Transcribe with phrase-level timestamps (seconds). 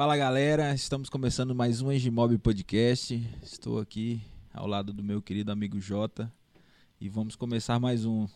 [0.00, 3.22] Fala galera, estamos começando mais um Engimob Podcast.
[3.42, 4.18] Estou aqui
[4.50, 6.32] ao lado do meu querido amigo Jota
[6.98, 8.26] e vamos começar mais um.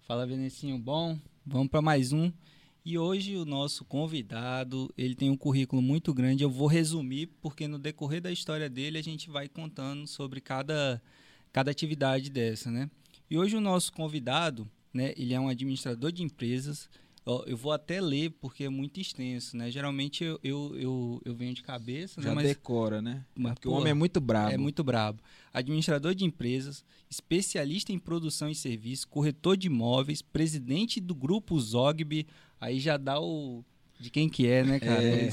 [0.00, 1.16] Fala Venecinho, bom?
[1.46, 2.32] Vamos para mais um.
[2.84, 6.42] E hoje o nosso convidado, ele tem um currículo muito grande.
[6.42, 11.00] Eu vou resumir porque no decorrer da história dele a gente vai contando sobre cada
[11.52, 12.90] cada atividade dessa, né?
[13.30, 16.90] E hoje o nosso convidado, né, ele é um administrador de empresas.
[17.46, 19.68] Eu vou até ler porque é muito extenso, né?
[19.68, 22.34] Geralmente eu, eu, eu, eu venho de cabeça, Já né?
[22.36, 23.24] Mas, decora, né?
[23.34, 24.52] Mas, porque pô, o homem é muito brabo.
[24.52, 25.20] É muito brabo.
[25.52, 32.28] Administrador de empresas, especialista em produção e serviço, corretor de imóveis, presidente do grupo Zogby.
[32.60, 33.64] Aí já dá o
[33.98, 35.02] de quem que é, né, cara?
[35.02, 35.30] É.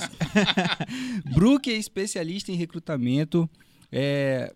[1.32, 3.48] Brook é especialista em recrutamento.
[3.92, 4.52] É,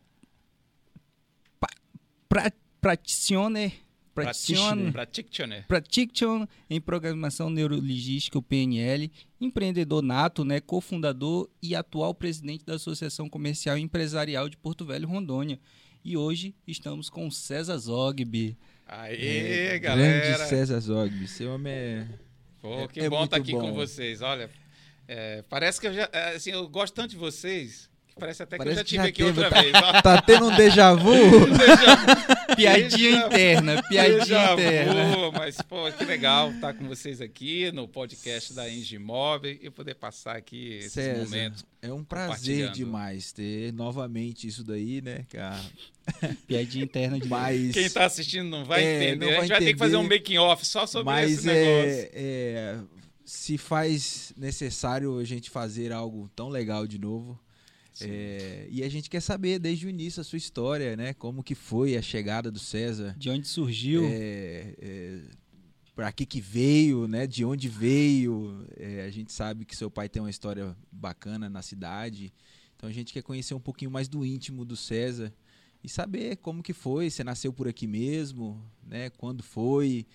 [2.27, 2.51] pra,
[2.81, 3.73] practitioner,
[4.23, 12.75] practitioner, practitioner em programação neurologística, o PNL, empreendedor nato, né, cofundador e atual presidente da
[12.75, 15.59] Associação Comercial e Empresarial de Porto Velho, Rondônia.
[16.03, 18.57] E hoje estamos com César Zogby.
[18.87, 20.37] Aê, é, galera!
[20.37, 22.07] Grande César Zogby, seu homem é...
[22.61, 23.61] Pô, que é, bom estar tá aqui bom.
[23.61, 24.21] com vocês.
[24.21, 24.49] Olha,
[25.07, 28.63] é, parece que eu já, é, assim, eu gosto tanto de vocês Parece até que
[28.63, 29.73] Parece eu já tive já aqui teve, outra tá, vez.
[30.03, 31.13] Tá tendo um déjà vu?
[32.55, 35.15] piadinha interna, piadinha déjà interna.
[35.15, 39.95] Vu, mas, pô, que legal estar com vocês aqui no podcast da Engimob e poder
[39.95, 41.65] passar aqui esses César, momentos.
[41.81, 45.61] É um prazer demais ter novamente isso daí, né, cara?
[46.47, 49.25] Piadinha interna de mas Quem está assistindo não vai é, entender.
[49.25, 51.45] Não vai a gente vai ter que fazer um making off só sobre mas esse
[51.45, 51.91] negócio.
[51.91, 52.77] É, é,
[53.25, 57.37] se faz necessário a gente fazer algo tão legal de novo,
[58.01, 61.13] é, e a gente quer saber desde o início a sua história, né?
[61.13, 63.15] Como que foi a chegada do César?
[63.17, 64.03] De onde surgiu?
[64.05, 65.21] É, é,
[65.95, 67.25] para que que veio, né?
[67.25, 68.65] De onde veio?
[68.77, 72.33] É, a gente sabe que seu pai tem uma história bacana na cidade,
[72.75, 75.33] então a gente quer conhecer um pouquinho mais do íntimo do César
[75.83, 77.09] e saber como que foi.
[77.09, 79.09] Você nasceu por aqui mesmo, né?
[79.09, 80.05] Quando foi?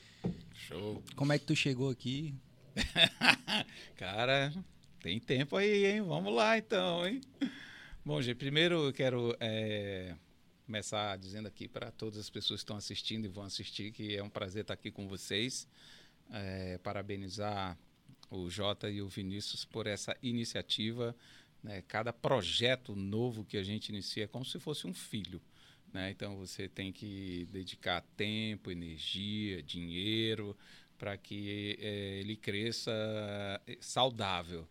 [0.54, 1.02] Show.
[1.16, 2.34] Como é que tu chegou aqui?
[3.96, 4.52] Cara,
[5.00, 6.02] tem tempo aí, hein?
[6.02, 7.20] Vamos lá então, hein?
[8.04, 10.16] Bom, gente, primeiro eu quero é,
[10.66, 14.20] começar dizendo aqui para todas as pessoas que estão assistindo e vão assistir que é
[14.20, 15.68] um prazer estar aqui com vocês.
[16.32, 17.78] É, parabenizar
[18.28, 21.14] o Jota e o Vinícius por essa iniciativa.
[21.62, 21.80] Né?
[21.86, 25.40] Cada projeto novo que a gente inicia é como se fosse um filho.
[25.92, 26.10] Né?
[26.10, 30.56] Então você tem que dedicar tempo, energia, dinheiro
[30.98, 32.92] para que é, ele cresça
[33.78, 34.66] saudável.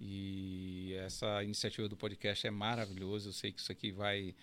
[0.00, 3.28] E essa iniciativa do podcast é maravilhosa.
[3.28, 4.34] Eu sei que isso aqui vai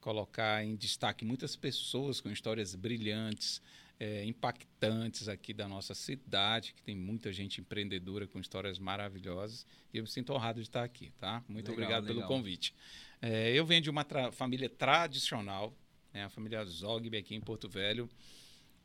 [0.00, 3.62] colocar em destaque muitas pessoas com histórias brilhantes,
[4.00, 9.64] é, impactantes aqui da nossa cidade, que tem muita gente empreendedora com histórias maravilhosas.
[9.94, 11.44] E eu me sinto honrado de estar aqui, tá?
[11.48, 12.16] Muito legal, obrigado legal.
[12.16, 12.74] pelo convite.
[13.20, 15.72] É, eu venho de uma tra família tradicional,
[16.12, 16.24] né?
[16.24, 18.10] a família Zogby aqui em Porto Velho.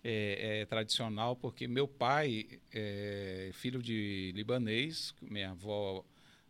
[0.03, 6.05] É, é, tradicional porque meu pai é filho de libanês, minha avó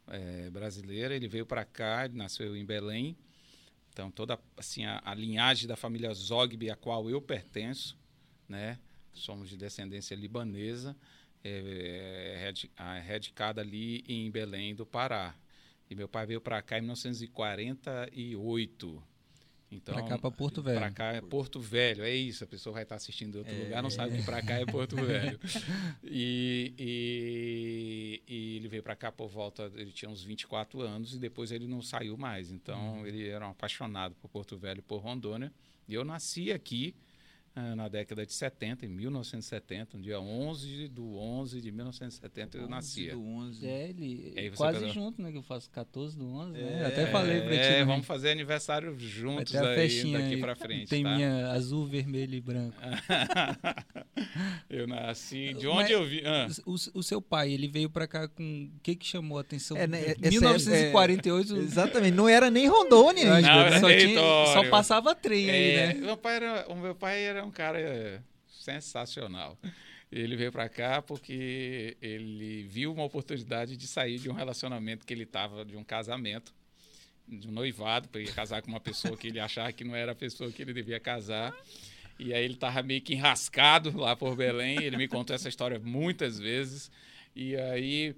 [0.07, 1.15] é, brasileira.
[1.15, 3.17] Ele veio para cá, nasceu em Belém.
[3.91, 7.97] Então, toda assim, a, a, linhagem da família Zogby, a qual eu pertenço,
[8.47, 8.79] né?
[9.13, 10.95] somos de descendência libanesa,
[11.43, 12.53] é, é,
[12.83, 15.35] é radicada ali em Belém do Pará.
[15.89, 19.03] E meu pai veio para cá em 1948.
[19.69, 20.79] Então, para cá, para Porto Velho.
[20.79, 22.43] Para cá é Porto Velho, é isso.
[22.43, 24.65] A pessoa vai estar assistindo em outro é, lugar, não sabe que para cá é
[24.65, 25.39] Porto Velho.
[26.03, 31.19] E, e, e ele veio para cá por volta, ele tinha uns 24 anos e
[31.19, 32.49] depois ele não saiu mais.
[32.49, 33.05] Então, hum.
[33.05, 35.51] ele era um apaixonado por Porto Velho, por Rondônia.
[35.87, 36.95] E eu nasci aqui
[37.75, 43.13] na década de 70, em 1970, no dia 11 do 11 de 1970 eu nascia.
[43.13, 43.67] do 11.
[43.67, 44.91] É, ele quase cada...
[44.91, 45.31] junto, né?
[45.31, 46.59] Que eu faço 14 do 11, né?
[46.59, 46.85] é, né?
[46.85, 47.55] Até falei pra ti.
[47.57, 51.15] É, vamos fazer aniversário juntos aí, daqui pra frente, Tem tá?
[51.15, 52.77] minha azul, vermelho e branco.
[54.69, 56.21] eu nasci, de onde Mas, eu vi?
[56.25, 56.47] Ah.
[56.65, 59.77] O, o, seu pai, ele veio pra cá com, o que que chamou a atenção?
[59.77, 61.55] É, né, 1948.
[61.55, 63.79] É, exatamente, não era nem Rondônia não, né?
[63.79, 64.19] Só, tinha,
[64.53, 65.93] só, passava trem aí, é, né?
[65.95, 69.57] Meu pai era, o meu pai era um cara sensacional.
[70.11, 75.13] Ele veio para cá porque ele viu uma oportunidade de sair de um relacionamento que
[75.13, 76.53] ele estava, de um casamento,
[77.27, 80.13] de um noivado, para ir casar com uma pessoa que ele achava que não era
[80.13, 81.53] a pessoa que ele devia casar.
[82.17, 84.81] E aí ele estava meio que enrascado lá por Belém.
[84.81, 86.89] Ele me contou essa história muitas vezes.
[87.35, 88.15] E aí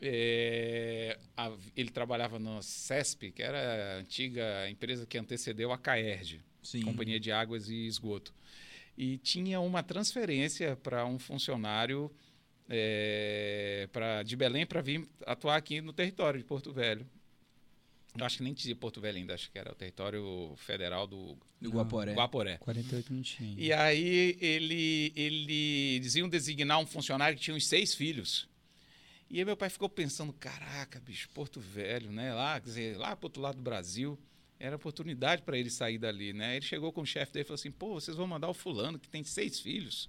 [0.00, 6.40] é, a, ele trabalhava no CESP, que era a antiga empresa que antecedeu a Caerge,
[6.62, 6.82] Sim.
[6.82, 8.32] Companhia de Águas e Esgoto.
[8.96, 12.10] E tinha uma transferência para um funcionário
[12.68, 17.06] é, pra, de Belém para vir atuar aqui no território de Porto Velho.
[18.16, 21.36] Eu acho que nem dizia Porto Velho ainda, acho que era o território federal do
[21.60, 22.14] Do Guaporé.
[22.14, 22.58] Guaporé.
[22.58, 23.56] 48 minutinhos.
[23.58, 28.48] E aí ele, ele eles iam designar um funcionário que tinha uns seis filhos.
[29.28, 32.32] E aí meu pai ficou pensando, caraca, bicho, Porto Velho, né?
[32.32, 34.16] Lá, quer dizer, lá pro outro lado do Brasil,
[34.58, 36.56] era oportunidade para ele sair dali, né?
[36.56, 38.98] Ele chegou com o chefe dele e falou assim, pô, vocês vão mandar o fulano
[38.98, 40.08] que tem seis filhos.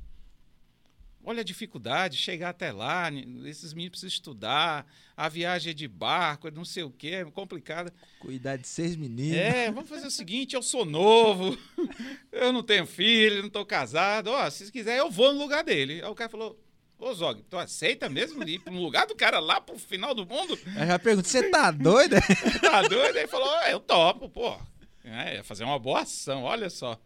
[1.27, 3.11] Olha a dificuldade, chegar até lá,
[3.45, 4.85] esses meninos precisam estudar,
[5.17, 7.91] a viagem é de barco, não sei o que, é complicada.
[8.19, 9.35] Cuidar de seis meninos.
[9.35, 11.57] É, vamos fazer o seguinte, eu sou novo,
[12.31, 15.95] eu não tenho filho, não estou casado, ó, se quiser eu vou no lugar dele.
[15.95, 16.63] Aí o cara falou,
[16.99, 20.25] ô Zog, tu aceita mesmo ir para um lugar do cara lá pro final do
[20.25, 20.57] mundo?
[20.75, 22.15] Aí já pergunto, você tá doido?
[22.61, 23.17] tá doido?
[23.17, 24.57] Aí falou, "Ah, eu topo, pô.
[25.03, 26.99] É, fazer uma boa ação, olha só.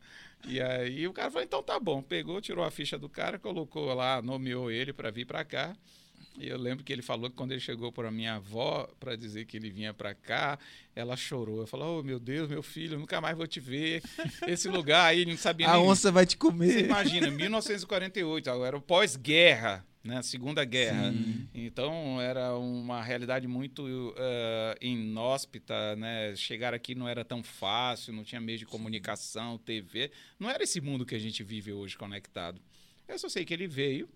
[0.48, 2.02] E aí o cara falou, então tá bom.
[2.02, 5.76] Pegou, tirou a ficha do cara, colocou lá, nomeou ele para vir para cá.
[6.38, 9.46] E eu lembro que ele falou que quando ele chegou para minha avó para dizer
[9.46, 10.58] que ele vinha para cá,
[10.96, 11.58] ela chorou.
[11.58, 14.02] Ela falou: Oh, meu Deus, meu filho, eu nunca mais vou te ver.
[14.48, 15.82] Esse lugar aí, não sabia A nem.
[15.86, 16.86] onça vai te Você comer.
[16.86, 20.22] imagina, 1948, era o pós-guerra, né?
[20.22, 21.12] Segunda Guerra.
[21.12, 21.48] Sim.
[21.54, 26.34] Então era uma realidade muito eh, inóspita, né?
[26.36, 30.10] Chegar aqui não era tão fácil, não tinha meio de comunicação, TV.
[30.40, 32.62] Não era esse mundo que a gente vive hoje conectado.
[33.08, 34.08] Eu só sei que ele veio,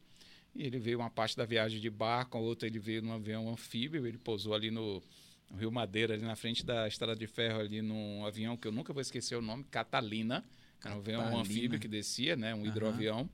[0.55, 3.49] e ele veio uma parte da viagem de barco, a outra ele veio num avião
[3.49, 5.01] anfíbio, ele pousou ali no,
[5.49, 8.71] no Rio Madeira, ali na frente da estrada de ferro, ali num avião que eu
[8.71, 10.43] nunca vou esquecer o nome, Catalina.
[10.83, 12.53] Era um avião anfíbio que descia, né?
[12.53, 12.67] Um Aham.
[12.67, 13.29] hidroavião.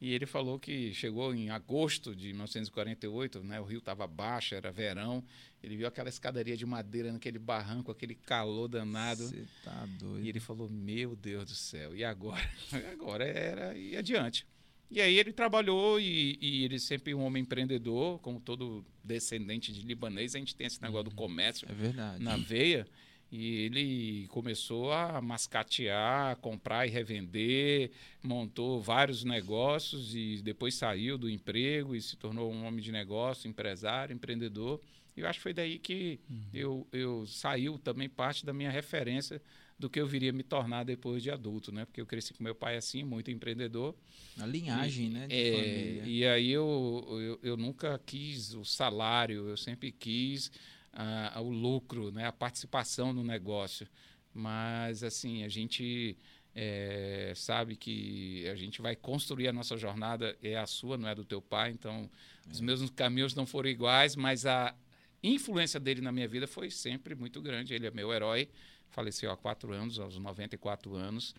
[0.00, 3.60] E ele falou que chegou em agosto de 1948, né?
[3.60, 5.22] O rio estava baixo, era verão.
[5.62, 9.22] Ele viu aquela escadaria de madeira naquele barranco, aquele calor danado.
[9.22, 10.24] Você tá doido.
[10.24, 12.42] E ele falou: Meu Deus do céu, e agora?
[12.92, 14.44] agora era ir adiante.
[14.92, 19.80] E aí ele trabalhou e, e ele sempre um homem empreendedor, como todo descendente de
[19.80, 22.86] libanês, a gente tem esse negócio do comércio É na veia.
[23.30, 27.90] E ele começou a mascatear, comprar e revender,
[28.22, 33.48] montou vários negócios e depois saiu do emprego e se tornou um homem de negócio,
[33.48, 34.78] empresário, empreendedor.
[35.16, 36.20] E eu acho que foi daí que
[36.52, 39.40] eu, eu saiu também parte da minha referência
[39.82, 41.84] do que eu viria me tornar depois de adulto, né?
[41.84, 43.96] Porque eu cresci com meu pai assim, muito empreendedor.
[44.38, 45.26] A linhagem, né?
[45.26, 46.02] De É, família.
[46.06, 50.52] e aí eu, eu, eu nunca quis o salário, eu sempre quis
[50.92, 53.88] ah, o lucro, né, a participação no negócio.
[54.32, 56.16] Mas, assim, a gente
[56.54, 61.14] é, sabe que a gente vai construir a nossa jornada, é a sua, não é
[61.14, 62.08] do teu pai, então
[62.48, 64.74] os meus caminhos não foram iguais, mas a
[65.22, 67.74] influência dele na minha vida foi sempre muito grande.
[67.74, 68.48] Ele é meu herói,
[68.92, 71.34] faleceu há quatro anos, aos 94 anos,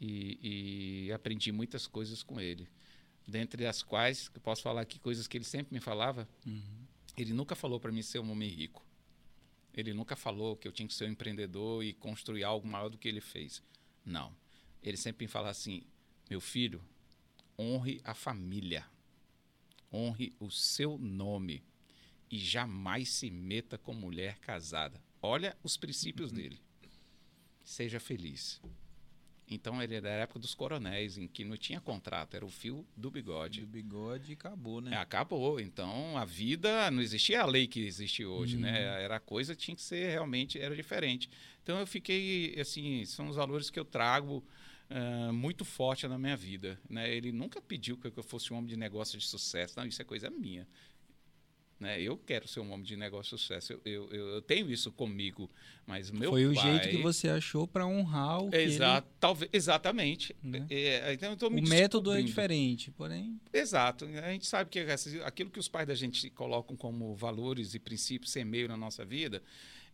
[0.00, 2.66] e, e aprendi muitas coisas com ele
[3.26, 6.28] dentre as quais eu posso falar aqui coisas que ele sempre me falava.
[7.16, 8.84] Ele nunca falou para mim ser um homem rico.
[9.74, 12.98] Ele nunca falou que eu tinha que ser um empreendedor e construir algo maior do
[12.98, 13.62] que ele fez.
[14.04, 14.34] Não.
[14.82, 15.82] Ele sempre me falava assim:
[16.28, 16.82] meu filho,
[17.58, 18.84] honre a família,
[19.92, 21.62] honre o seu nome
[22.30, 25.02] e jamais se meta com mulher casada.
[25.20, 26.60] Olha os princípios dele.
[27.64, 28.60] Seja feliz.
[29.48, 32.86] Então ele era da época dos coronéis, em que não tinha contrato, era o fio
[32.96, 33.60] do bigode.
[33.60, 34.96] De bigode acabou, É, né?
[34.96, 35.60] acabou.
[35.60, 38.62] Então a vida não existia a lei que existe hoje, Uhum.
[38.62, 39.02] né?
[39.02, 41.28] Era coisa tinha que ser realmente era diferente.
[41.62, 44.42] Então eu fiquei assim, são os valores que eu trago
[44.88, 47.14] ah, muito forte na minha vida, né?
[47.14, 49.74] Ele nunca pediu que eu fosse um homem de negócio de sucesso.
[49.78, 50.66] Não, isso é coisa minha.
[51.82, 52.00] Né?
[52.00, 53.72] Eu quero ser um homem de negócio de sucesso.
[53.72, 55.50] Eu, eu, eu- tenho isso comigo,
[55.84, 56.78] mas meu Foi o pai...
[56.78, 60.36] jeito que você achou para honrar o que ele- Exato, talvez, exatamente.
[60.40, 60.64] Né?
[60.70, 63.36] É, então eu me O método é diferente, porém.
[63.52, 64.04] Exato.
[64.04, 64.78] A gente sabe que
[65.24, 69.42] aquilo que os pais da gente colocam como valores e princípios semeiam na nossa vida,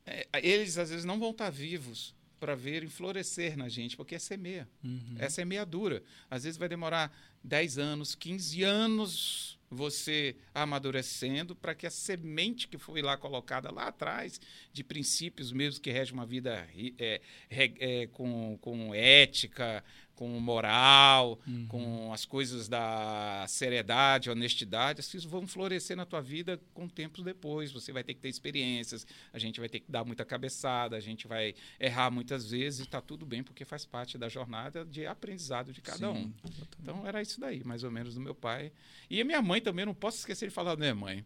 [0.04, 4.18] é, eles às vezes não vão estar vivos para verem florescer na gente, porque é
[4.18, 4.68] semeia.
[4.82, 5.16] Uhum.
[5.18, 6.02] É semeadura.
[6.30, 12.78] Às vezes vai demorar 10 anos, 15 anos você amadurecendo para que a semente que
[12.78, 14.40] foi lá colocada lá atrás,
[14.72, 16.66] de princípios mesmo que regem uma vida
[16.98, 19.84] é, é, com, com ética,
[20.18, 21.66] com moral, Uhum.
[21.68, 27.70] com as coisas da seriedade, honestidade, essas vão florescer na tua vida com tempos depois.
[27.70, 31.00] Você vai ter que ter experiências, a gente vai ter que dar muita cabeçada, a
[31.00, 35.06] gente vai errar muitas vezes e está tudo bem, porque faz parte da jornada de
[35.06, 36.24] aprendizado de cada um.
[36.24, 36.34] Sim.
[36.82, 38.72] Então era isso daí, mais ou menos, do meu pai.
[39.08, 41.24] E a minha mãe também, não posso esquecer de falar da minha mãe.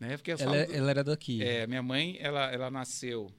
[0.00, 0.16] Né?
[0.16, 1.40] Porque Ela, é- do- ela era daqui.
[1.40, 3.32] é, minha mãe, ela, ela nasceu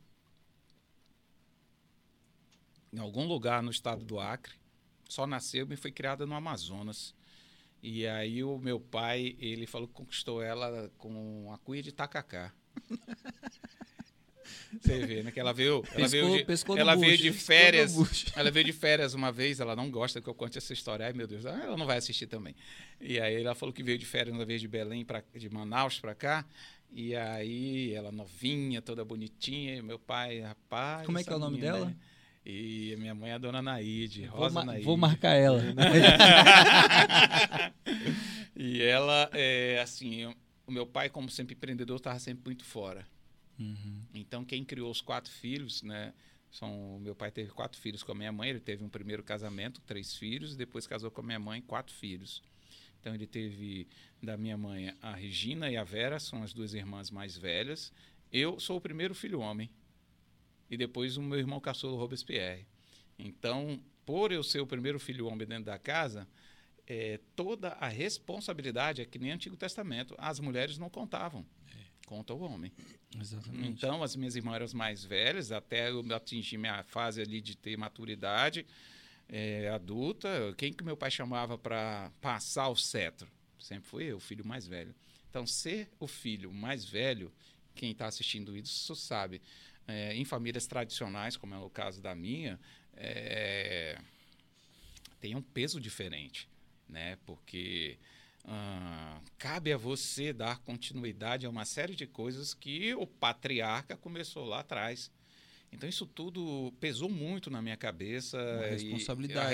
[2.93, 4.58] em algum lugar no estado do Acre.
[5.09, 7.13] Só nasceu e foi criada no Amazonas.
[7.83, 12.53] E aí o meu pai, ele falou que conquistou ela com a cuia de tacacá.
[14.81, 15.31] Você vê, né?
[15.31, 17.23] Que ela veio, ela Pescou- veio de, ela veio bucho.
[17.23, 17.95] de Pescou férias.
[18.35, 21.05] Ela veio de férias uma vez, ela não gosta que eu conte essa história.
[21.07, 22.55] Ai, meu Deus, ah, ela não vai assistir também.
[23.01, 25.99] E aí ela falou que veio de férias uma vez de Belém para de Manaus
[25.99, 26.45] para cá.
[26.91, 31.05] E aí ela novinha, toda bonitinha, e meu pai, rapaz.
[31.05, 31.85] Como é que é o nome menina, dela?
[31.87, 31.95] né?
[32.51, 34.85] E minha mãe é a dona Naide, Vou, Rosa ma- Naide.
[34.85, 35.61] vou marcar ela.
[38.55, 43.05] e ela, é, assim, eu- o meu pai, como sempre empreendedor, estava sempre muito fora.
[43.59, 44.01] Uhum.
[44.13, 46.13] Então, quem criou os quatro filhos, né?
[46.51, 48.49] São, meu pai teve quatro filhos com a minha mãe.
[48.49, 52.41] Ele teve um primeiro casamento, três filhos, depois casou com a minha mãe, quatro filhos.
[52.99, 53.87] Então, ele teve
[54.21, 57.91] da minha mãe a Regina e a Vera, são as duas irmãs mais velhas.
[58.31, 59.69] Eu sou o primeiro filho homem.
[60.69, 62.65] E depois o meu irmão caçou o Robespierre.
[63.17, 66.27] Então, por eu ser o primeiro filho homem dentro da casa,
[66.87, 70.15] é, toda a responsabilidade é que nem Antigo Testamento.
[70.17, 71.45] As mulheres não contavam.
[72.09, 72.71] Conta o homem.
[73.15, 73.69] Exatamente.
[73.69, 77.55] Então, as minhas irmãs eram as mais velhas, até eu atingir minha fase ali de
[77.55, 78.65] ter maturidade
[79.27, 80.51] é, adulta.
[80.57, 83.29] Quem que meu pai chamava para passar o cetro?
[83.59, 84.95] Sempre fui eu, o filho mais velho.
[85.29, 87.31] Então, ser o filho mais velho,
[87.75, 89.39] quem está assistindo isso sabe,
[89.89, 92.59] é, em famílias tradicionais, como é o caso da minha,
[92.95, 93.97] é,
[95.19, 96.47] tem um peso diferente,
[96.87, 97.17] né?
[97.25, 97.97] Porque
[98.45, 104.45] ah, cabe a você dar continuidade a uma série de coisas que o patriarca começou
[104.45, 105.11] lá atrás.
[105.71, 108.37] Então isso tudo pesou muito na minha cabeça.
[108.37, 109.49] Uma responsabilidade, A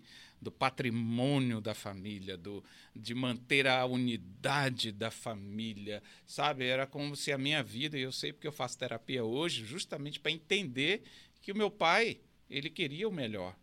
[0.00, 0.06] né?
[0.40, 2.62] Do patrimônio da família, do,
[2.94, 6.64] de manter a unidade da família, sabe?
[6.64, 10.20] Era como se a minha vida, e eu sei porque eu faço terapia hoje, justamente
[10.20, 11.02] para entender
[11.40, 13.56] que o meu pai, ele queria o melhor.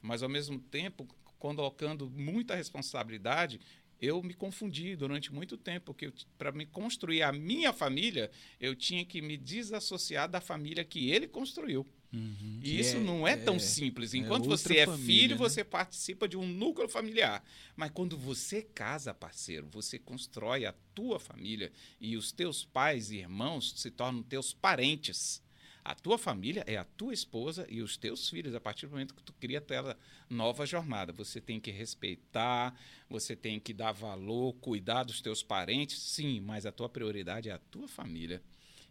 [0.00, 1.06] Mas ao mesmo tempo,
[1.38, 3.60] colocando muita responsabilidade,
[4.00, 9.04] eu me confundi durante muito tempo, porque para me construir a minha família, eu tinha
[9.04, 11.86] que me desassociar da família que ele construiu.
[12.12, 12.60] Uhum.
[12.62, 14.14] E isso é- não é, é- tão simples.
[14.14, 15.38] é Enquanto outra você é família, filho, né?
[15.38, 17.44] você participa de um núcleo familiar.
[17.74, 23.16] Mas quando você casa, parceiro, você constrói a tua família e os teus pais e
[23.16, 25.42] irmãos se tornam teus parentes.
[25.84, 29.14] A tua família é a tua esposa e os teus filhos, a partir do momento
[29.14, 29.98] que tu cria aquela
[30.30, 31.12] nova jornada.
[31.12, 32.74] Você tem que respeitar,
[33.06, 37.52] você tem que dar valor, cuidar dos teus parentes, sim, mas a tua prioridade é
[37.52, 38.42] a tua família.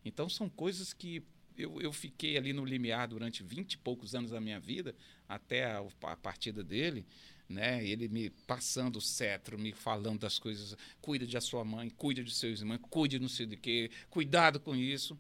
[0.06, 1.24] Então são coisas que
[1.58, 4.96] eu, eu fiquei ali no limiar durante 20 e poucos anos da minha vida,
[5.28, 7.08] até a, a partida dele,
[7.50, 7.84] né?
[7.84, 12.34] Ele me passando o cetro, me falando das coisas, cuida de sua mãe, cuida de
[12.34, 15.18] seus irmãos, cuide não sei de quê, cuidado com isso.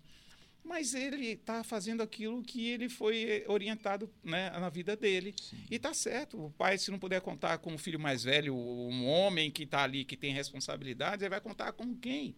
[0.64, 5.36] Mas ele está fazendo aquilo que ele foi orientado né, na vida dele.
[5.70, 6.46] E tá certo.
[6.46, 9.84] O pai, se não puder contar com o filho mais velho, um homem que está
[9.84, 12.36] ali, que tem responsabilidades, ele vai contar com quem?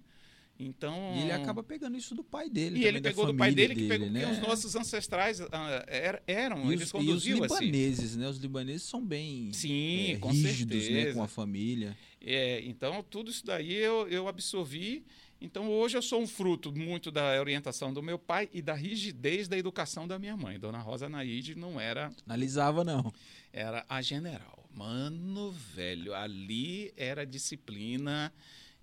[0.58, 1.14] Então.
[1.18, 2.80] E ele acaba pegando isso do pai dele.
[2.80, 4.32] E ele pegou do pai dele, que pegou né?
[4.32, 7.66] os nossos ancestrais ah, er- eram, E eles os, os conduziam assim.
[7.66, 8.28] libaneses, né?
[8.30, 11.14] Os libaneses são bem Sim, é, com rígidos, né?
[11.14, 11.96] Com a família.
[12.22, 15.06] É, então, tudo isso daí eu, eu absorvi.
[15.46, 19.48] Então, hoje eu sou um fruto muito da orientação do meu pai e da rigidez
[19.48, 20.60] da educação da minha mãe.
[20.60, 23.14] Dona Rosa Naide não era, Analisava, não.
[23.54, 24.68] era a general.
[24.74, 28.34] Mano, velho, ali era disciplina.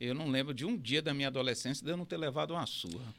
[0.00, 2.66] Eu não lembro de um dia da minha adolescência de eu não ter levado uma
[2.66, 3.14] surra.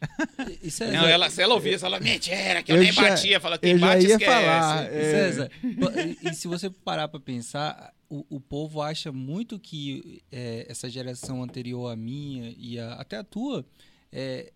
[0.62, 3.40] E Não, ela, se ela ouvia, ela mentira, que eu, Eu nem já- batia.
[3.40, 4.26] Fala, quem eu bate ia esquece.
[4.32, 5.02] falar, E, É.
[5.12, 10.66] César, e, e se você parar para pensar, o, o povo acha muito que é,
[10.70, 13.66] essa geração anterior à minha e a- até a tua,
[14.12, 14.52] é,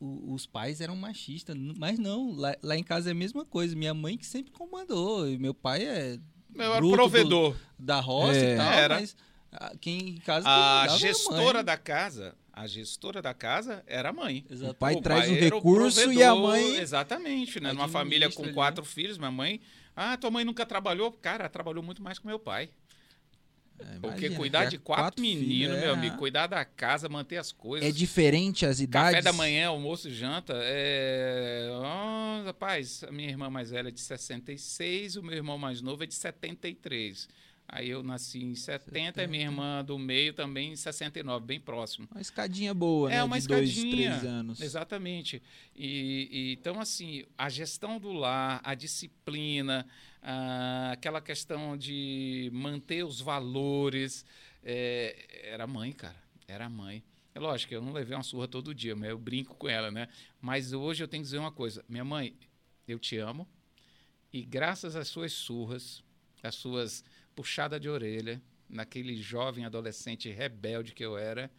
[0.00, 3.76] o- os pais eram machistas, mas não, lá, lá em casa é a mesma coisa.
[3.76, 6.18] Minha mãe que sempre comandou, e meu pai é
[6.50, 7.54] Meu provedor.
[7.78, 8.54] da roça É.
[8.54, 8.94] e tal, Era.
[9.00, 9.16] mas
[9.52, 14.44] ah, quem em casa A gestora da casa, a gestora da casa era a mãe.
[14.50, 14.72] Exato.
[14.72, 16.76] O pai O traz o era recurso e a provedor, mãe.
[16.78, 17.72] Exatamente, né?
[17.72, 18.52] Numa família com ali.
[18.52, 19.60] quatro filhos, minha mãe.
[19.94, 21.10] Ah, tua mãe nunca trabalhou?
[21.10, 22.68] Cara, ela trabalhou muito mais que meu pai.
[23.80, 27.08] É, Porque imagina, cuidar ter de quatro, meninos, filhos, meu é- amigo, cuidar da casa,
[27.08, 27.88] manter as coisas.
[27.88, 29.10] É diferente as idades.
[29.12, 30.52] Café da manhã, almoço e janta.
[30.56, 31.68] É...
[31.72, 36.02] Oh, rapaz, a minha irmã mais velha é de 66, o meu irmão mais novo
[36.02, 37.28] é de 73.
[37.70, 42.08] Aí eu nasci em 70, e minha irmã do meio também em 69, bem próximo.
[42.10, 43.24] Uma escadinha boa, É né?
[43.24, 44.10] uma de dois, escadinha.
[44.18, 44.60] três anos.
[44.62, 45.42] Exatamente.
[45.76, 49.86] E, e, então, assim, a gestão do lar, a disciplina,
[50.22, 54.24] ah, aquela questão de manter os valores,
[54.62, 56.16] é, era mãe, cara.
[56.46, 57.02] Era mãe.
[57.34, 60.08] É lógico, eu não levei uma surra todo dia, mas eu brinco com ela, né?
[60.40, 61.84] Mas hoje eu tenho que dizer uma coisa.
[61.88, 62.34] Minha mãe,
[62.86, 63.46] eu te amo.
[64.32, 66.02] E graças às suas surras,
[66.42, 71.50] às suas puxadas de orelha, naquele jovem adolescente rebelde que eu era.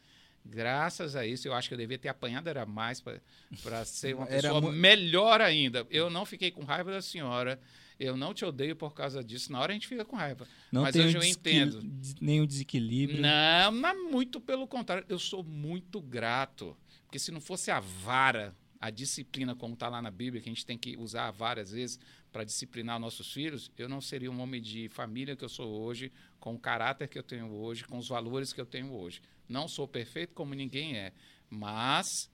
[0.46, 4.26] Graças a isso, eu acho que eu devia ter apanhado era mais para ser uma
[4.26, 5.86] pessoa melhor ainda.
[5.90, 7.60] Eu não fiquei com raiva da senhora.
[8.00, 9.52] Eu não te odeio por causa disso.
[9.52, 10.48] Na hora a gente fica com raiva.
[10.72, 11.82] Não Mas tem hoje eu entendo.
[12.22, 13.22] nenhum desequilíbrio.
[13.22, 15.06] Não, não, muito pelo contrário.
[15.10, 16.78] Eu sou muito grato.
[17.04, 20.54] Porque se não fosse a vara, a disciplina, como está lá na Bíblia, que a
[20.54, 22.00] gente tem que usar várias vezes
[22.32, 26.12] para disciplinar nossos filhos, eu não seria um homem de família que eu sou hoje,
[26.40, 29.22] com o caráter que eu tenho hoje, com os valores que eu tenho hoje.
[29.48, 31.12] Não sou perfeito como ninguém é,
[31.50, 32.32] mas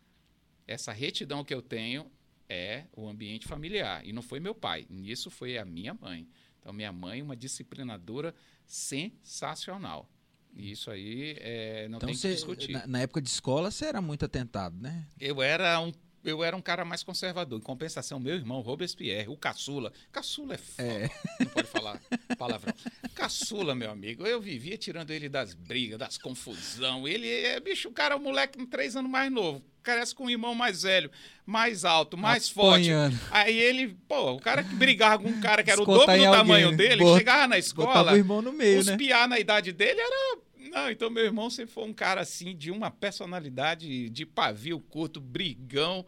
[0.68, 2.12] essa retidão que eu tenho
[2.50, 4.06] é o ambiente familiar.
[4.06, 6.28] E não foi meu pai, nisso foi a minha mãe.
[6.60, 8.34] Então, minha mãe, uma disciplinadora
[8.66, 10.10] sensacional.
[10.56, 12.72] E isso aí é, não Então, tem você, que discutir.
[12.72, 15.06] na, na época de escola, você era muito atentado, né?
[15.20, 15.92] Eu era um
[16.24, 17.60] eu era um cara mais conservador.
[17.60, 19.94] Em compensação, meu irmão, Robespierre, o caçula.
[20.12, 21.12] Caçula é foda.
[21.40, 22.02] Não pode falar
[22.36, 22.74] palavrão.
[23.14, 24.26] Caçula, meu amigo.
[24.26, 27.08] Eu vivia tirando ele das brigas, das confusão.
[27.08, 29.64] Ele é, bicho, o cara é um moleque com três anos mais novo.
[29.86, 31.12] Cresce com um irmão mais velho,
[31.46, 32.90] mais alto, mais forte.
[32.92, 33.20] Apanhando.
[33.30, 36.12] Aí ele, pô, o cara que brigava com um cara que era o dobro do
[36.12, 36.78] alguém, tamanho né?
[36.78, 38.98] dele, Bota- chegava na escola, o irmão no meio, os né?
[38.98, 40.38] piá na idade dele era.
[40.72, 45.22] Não, então meu irmão sempre foi um cara assim, de uma personalidade de pavio curto,
[45.22, 46.06] brigão.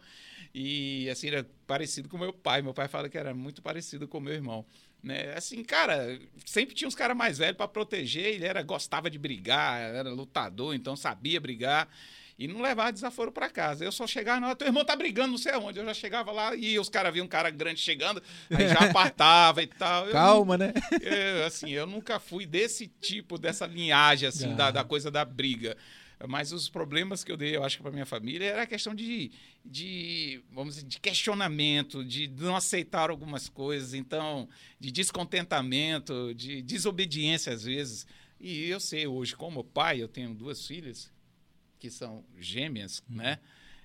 [0.54, 2.62] E assim, era parecido com meu pai.
[2.62, 4.66] Meu pai fala que era muito parecido com meu irmão.
[5.02, 5.32] Né?
[5.36, 8.24] Assim, cara, sempre tinha uns caras mais velhos para proteger.
[8.34, 11.88] Ele era, gostava de brigar, era lutador, então sabia brigar.
[12.38, 13.84] E não levava desaforo para casa.
[13.84, 15.80] Eu só chegava, não, teu irmão tá brigando, não sei aonde.
[15.80, 19.60] Eu já chegava lá e os caras viam um cara grande chegando, aí já apartava
[19.60, 20.06] e tal.
[20.06, 20.72] Eu Calma, né?
[21.02, 24.54] eu, assim, eu nunca fui desse tipo, dessa linhagem, assim, Ah.
[24.54, 25.76] da, da coisa da briga.
[26.28, 28.92] Mas os problemas que eu dei, eu acho que para minha família, era a questão
[28.92, 29.30] de,
[29.64, 34.48] de, vamos dizer, de questionamento, de não aceitar algumas coisas, então,
[34.80, 38.06] de descontentamento, de desobediência às vezes.
[38.40, 41.10] E eu sei hoje, como pai, eu tenho duas filhas
[41.78, 43.38] que são gêmeas, né?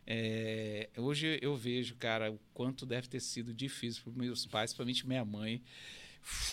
[0.06, 5.08] É, hoje eu vejo, cara, o quanto deve ter sido difícil para meus pais, principalmente
[5.08, 5.62] minha mãe,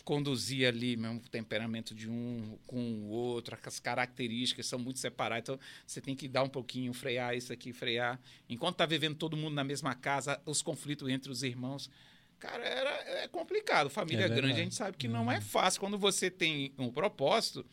[0.05, 5.43] conduzir ali mesmo o temperamento de um com o outro, as características são muito separadas.
[5.43, 8.21] Então você tem que dar um pouquinho, frear isso aqui, frear.
[8.49, 11.91] Enquanto tá vivendo todo mundo na mesma casa, os conflitos entre os irmãos.
[12.39, 12.91] Cara, era,
[13.23, 13.91] é complicado.
[13.91, 17.67] Família É grande, a gente sabe que não é fácil quando você tem um propósito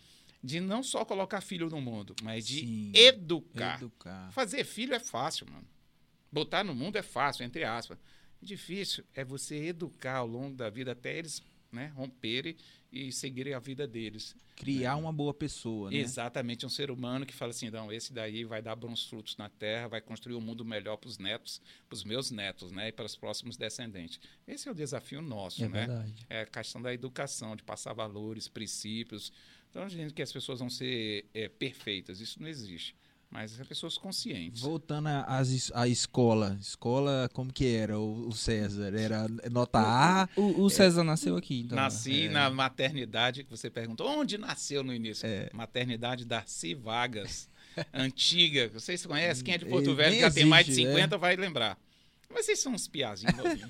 [0.43, 2.91] de não só colocar filho no mundo, mas de Sim.
[2.93, 3.77] educar.
[3.77, 4.31] Educar.
[4.31, 5.67] Fazer filho é fácil, mano.
[6.31, 7.97] Botar no mundo é fácil, entre aspas.
[8.41, 12.55] Difícil é você educar ao longo da vida até eles né, romperem
[12.91, 14.35] e seguirem a vida deles.
[14.55, 15.97] Criar uma boa pessoa, né?
[15.97, 19.49] Exatamente, um ser humano que fala assim, não, esse daí vai dar bons frutos na
[19.49, 22.91] terra, vai construir um mundo melhor para os netos, para os meus netos, né, e
[22.91, 24.19] para os próximos descendentes.
[24.47, 25.85] Esse é o desafio nosso, É né?
[25.85, 26.25] verdade.
[26.27, 29.31] É a questão da educação, de passar valores, princípios.
[29.69, 32.95] Então, a gente que as pessoas vão ser é, perfeitas, isso não existe.
[33.29, 34.61] Mas as pessoas conscientes.
[34.61, 36.57] Voltando à às- à escola.
[36.61, 38.93] Escola, como que era o, o César?
[38.97, 40.29] Era nota A?
[40.37, 41.75] O, o César nasceu aqui, então.
[41.75, 45.27] Nasci na maternidade, que você perguntou, onde nasceu no início?
[45.27, 45.49] É.
[45.53, 47.49] Maternidade Darcy Vargas,
[47.93, 48.69] antiga.
[48.69, 49.43] Vocês conhecem?
[49.43, 51.77] Quem é de Porto Eh, Velho, já tem mais de existe, 50, vai lembrar.
[52.33, 53.69] Mas vocês são uns piazinhos novinhos.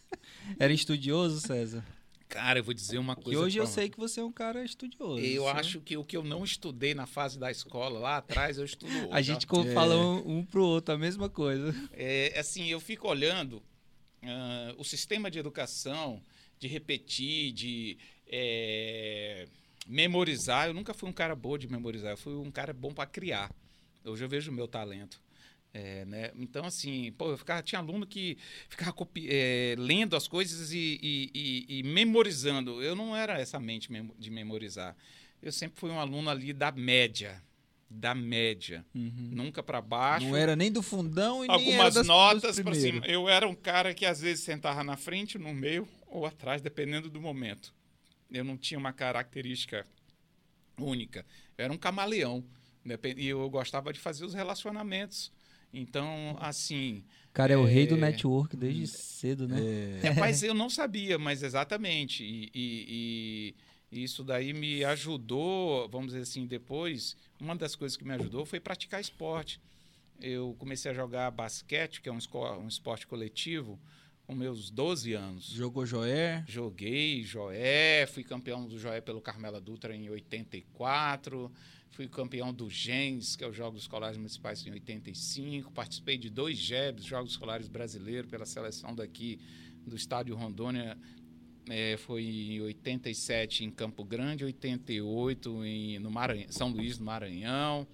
[0.58, 1.84] Era estudioso, César?
[2.34, 3.30] Cara, eu vou dizer uma coisa.
[3.30, 5.20] Que hoje eu sei que você é um cara estudioso.
[5.24, 8.58] Eu Você- acho que o que eu não estudei na fase da escola, lá atrás,
[8.58, 9.08] eu estudo hoje.
[9.12, 11.72] A gente co- fala um, um pro outro a mesma coisa.
[11.92, 13.62] É, assim, eu fico olhando
[14.24, 16.20] ah, o sistema de educação,
[16.58, 19.46] de repetir, de é,
[19.86, 20.66] memorizar.
[20.66, 23.48] Eu nunca fui um cara bom de memorizar, eu fui um cara bom para criar.
[24.04, 25.22] Hoje eu vejo o meu talento.
[25.76, 26.30] É, né?
[26.36, 28.94] Então, assim, pô, eu ficava, tinha aluno que ficava
[29.26, 32.80] é, lendo as coisas e, e- e- e memorizando.
[32.80, 34.96] Eu não era essa mente de memorizar.
[35.42, 37.42] Eu sempre fui um aluno ali da média.
[37.90, 38.86] Da média.
[38.94, 39.30] Uhum.
[39.32, 43.04] Nunca para baixo Não era nem do fundão e algumas das, notas para cima.
[43.06, 47.10] Eu era um cara que às vezes sentava na frente, no meio ou atrás, dependendo
[47.10, 47.74] do momento.
[48.30, 49.84] Eu não tinha uma característica
[50.78, 51.26] única.
[51.58, 52.44] Eu era um camaleão.
[53.16, 55.32] E eu gostava de fazer os relacionamentos.
[55.74, 57.02] Então, assim.
[57.32, 57.98] Cara é o rei do É.
[57.98, 59.60] network desde cedo, né?
[59.60, 62.22] É, É, mas eu não sabia, mas exatamente.
[62.24, 63.54] E, e-
[63.90, 67.16] e isso daí me ajudou, vamos dizer assim, depois.
[67.40, 69.60] Uma das coisas que me ajudou foi praticar esporte.
[70.20, 72.18] Eu comecei a jogar basquete, que é um,
[72.62, 73.78] um esporte coletivo,
[74.26, 75.50] com meus 12 anos.
[75.50, 76.44] jogou Joé.
[76.48, 81.50] Joguei Joé, fui campeão do Joé pelo Carmela Dutra em 84,
[81.90, 86.58] fui campeão do GENS, que é os Jogos Escolares Municipais, em 85, participei de dois
[86.58, 89.38] JEBs, Jogos Escolares Brasileiros, pela seleção daqui
[89.86, 90.96] do Estádio Rondônia,
[91.68, 97.86] é, foi em 87 em Campo Grande, 88 em, no Maranhão, São Luís do Maranhão.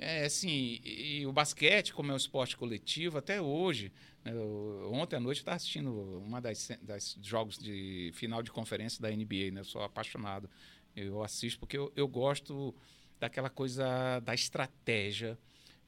[0.00, 3.92] É, assim, e, e o basquete, como é um esporte coletivo, até hoje,
[4.24, 5.90] né, eu, ontem à noite eu estava assistindo
[6.24, 9.60] uma das, das jogos de final de conferência da NBA, né?
[9.60, 10.48] Eu sou apaixonado.
[10.94, 12.74] Eu assisto porque eu, eu gosto
[13.20, 15.36] daquela coisa da estratégia,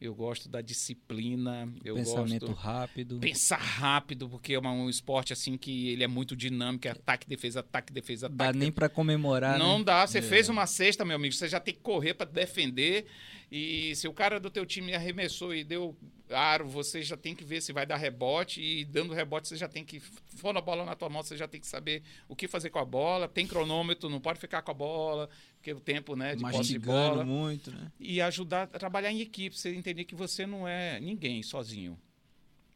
[0.00, 3.18] eu gosto da disciplina, eu Pensamento gosto rápido.
[3.20, 7.60] pensar rápido, porque é um esporte assim que ele é muito dinâmico, é ataque, defesa,
[7.60, 8.58] ataque, defesa, Dá ataque.
[8.58, 9.84] nem pra comemorar, Não né?
[9.84, 13.06] dá, você fez uma cesta, meu amigo, você já tem que correr para defender.
[13.50, 15.96] E se o cara do teu time arremessou e deu
[16.30, 19.66] aro, você já tem que ver se vai dar rebote e dando rebote você já
[19.66, 22.46] tem que for a bola na tua mão, você já tem que saber o que
[22.46, 23.26] fazer com a bola.
[23.26, 26.78] Tem cronômetro, não pode ficar com a bola, porque o tempo, né, de posse de
[26.78, 27.90] bola muito, né?
[27.98, 31.98] e ajudar a trabalhar em equipe, você entender que você não é ninguém sozinho.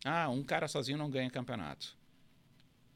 [0.05, 1.97] Ah, um cara sozinho não ganha campeonato.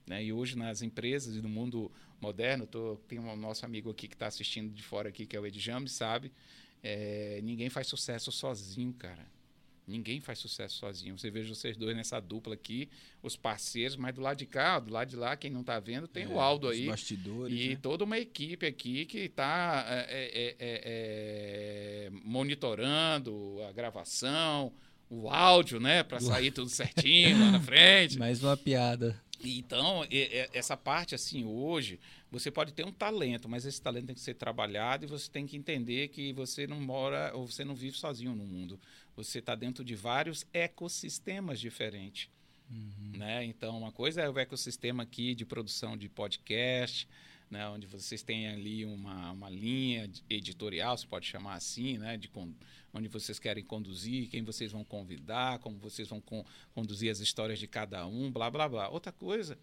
[0.05, 0.25] Né?
[0.25, 4.15] E hoje nas empresas e no mundo moderno, tô, tem um nosso amigo aqui que
[4.15, 6.33] está assistindo de fora aqui, que é o Ed James, sabe?
[6.83, 9.27] É, ninguém faz sucesso sozinho, cara.
[9.87, 11.19] Ninguém faz sucesso sozinho.
[11.19, 12.91] Você veja vocês dois nessa dupla aqui,
[13.23, 16.07] os parceiros, mas do lado de cá, do lado de lá, quem não está vendo,
[16.07, 16.87] tem o Aldo É, Os aí.
[16.87, 17.59] bastidores.
[17.59, 17.79] E né?
[17.81, 19.87] toda uma equipe aqui que está
[22.23, 24.73] monitorando a gravação,
[25.09, 26.03] o áudio, né?
[26.03, 28.19] Para sair tudo certinho lá na frente.
[28.21, 29.19] Mais uma piada.
[29.43, 30.05] Então,
[30.53, 31.99] essa parte, assim, hoje,
[32.31, 35.47] você pode ter um talento, mas esse talento tem que ser trabalhado e você tem
[35.47, 38.79] que entender que você não mora ou você não vive sozinho no mundo.
[39.17, 42.29] Você está dentro de vários ecossistemas diferentes.
[43.17, 43.45] Né?
[43.47, 47.09] Então, uma coisa é o ecossistema aqui de produção de podcast,
[47.51, 47.67] né?
[47.69, 52.19] onde vocês têm ali uma, uma linha editorial, se pode chamar assim, né?
[52.19, 52.31] de
[52.93, 57.59] onde vocês querem conduzir, quem vocês vão convidar, como vocês vão con- conduzir as histórias
[57.59, 58.89] de cada um, blá, blá, blá.
[58.91, 59.59] Outra coisa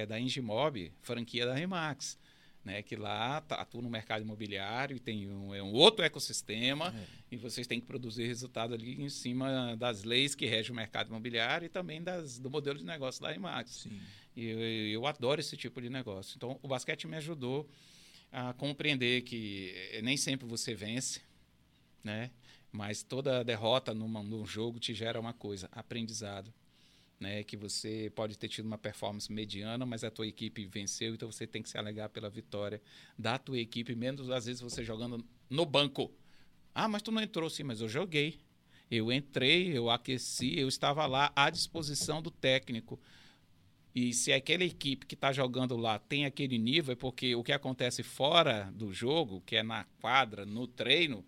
[0.00, 2.18] é da Engimob, franquia da Remax,
[2.64, 2.82] né?
[2.82, 6.94] que lá tá- atua no mercado imobiliário e tem um, é um outro ecossistema
[7.30, 11.08] e vocês têm que produzir resultado ali em cima das leis que regem o mercado
[11.08, 13.86] imobiliário e também das, do modelo de negócio da Remax.
[14.36, 16.34] E eu, eu adoro esse tipo de negócio.
[16.36, 17.68] Então, o basquete me ajudou
[18.30, 21.22] a compreender que eh, nem sempre você vence,
[22.04, 22.30] né?
[22.70, 26.52] Mas toda derrota numa, num jogo te gera uma coisa, aprendizado.
[27.20, 31.32] Né, que você pode ter tido uma performance mediana, mas a tua equipe venceu, então
[31.32, 32.80] você tem que se alegar pela vitória
[33.18, 36.12] da tua equipe, menos às vezes você jogando no banco.
[36.72, 38.38] Ah, mas tu não entrou sim, mas eu joguei.
[38.88, 43.00] Eu entrei, eu aqueci, eu estava lá à disposição do técnico.
[43.94, 47.52] E se aquela equipe que está jogando lá tem aquele nível, é porque o que
[47.52, 51.24] acontece fora do jogo, que é na quadra, no treino,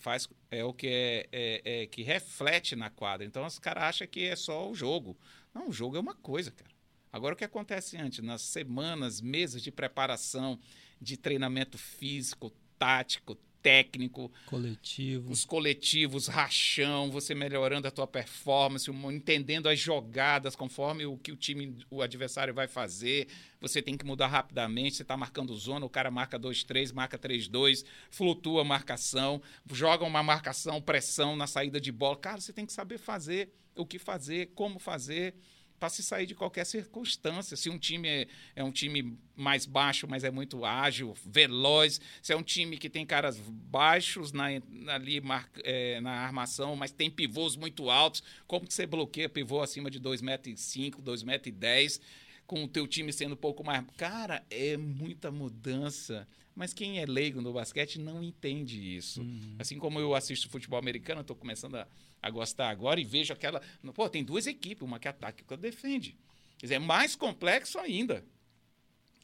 [0.00, 3.26] faz é o que é, é- é que reflete na quadra.
[3.26, 5.16] Então os caras acham que é só o jogo.
[5.54, 6.70] Não, o jogo é uma coisa, cara.
[7.12, 10.58] Agora o que acontece antes, nas semanas, meses de preparação,
[11.00, 15.30] de treinamento físico, tático, técnico, Coletivo.
[15.30, 21.36] os coletivos, rachão, você melhorando a tua performance, entendendo as jogadas conforme o que o
[21.36, 23.28] time, o adversário vai fazer.
[23.60, 24.96] Você tem que mudar rapidamente.
[24.96, 29.42] Você está marcando zona, o cara marca 2-3, marca 3-2, flutua a marcação,
[29.72, 32.16] joga uma marcação, pressão na saída de bola.
[32.16, 35.34] Cara, você tem que saber fazer o que fazer, como fazer.
[35.80, 37.56] Para se sair de qualquer circunstância.
[37.56, 42.00] Se um time é, é um time mais baixo, mas é muito ágil, veloz.
[42.20, 44.48] Se é um time que tem caras baixos na,
[44.88, 49.62] ali mar- é, na armação, mas tem pivôs muito altos, como que você bloqueia pivô
[49.62, 52.00] acima de 2,5m, 2,10m,
[52.46, 53.82] com o teu time sendo um pouco mais...
[53.96, 56.28] Cara, é muita mudança.
[56.54, 59.24] Mas quem é leigo no basquete não entende isso.
[59.58, 61.86] Assim como eu assisto futebol americano, estou começando a,
[62.22, 63.60] a gostar agora e vejo aquela...
[63.94, 66.16] Pô, tem duas equipes, uma que ataca e outra defende.
[66.58, 68.24] Quer dizer, é mais complexo ainda.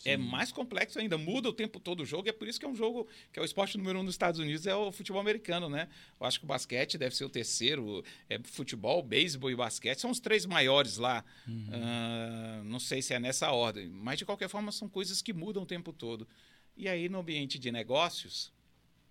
[0.04, 2.66] É mais complexo ainda, muda o tempo todo o jogo, e é por isso que
[2.66, 5.20] é um jogo que é o esporte número um nos Estados Unidos, é o futebol
[5.20, 5.88] americano, né?
[6.20, 10.11] Eu acho que o basquete deve ser o terceiro, é futebol, beisebol e basquete, são
[10.11, 11.24] os três maiores lá.
[11.72, 15.64] Ah, não sei se é nessa ordem, mas de qualquer forma são coisas que mudam
[15.64, 16.28] o tempo todo.
[16.76, 18.52] E aí, no ambiente de negócios,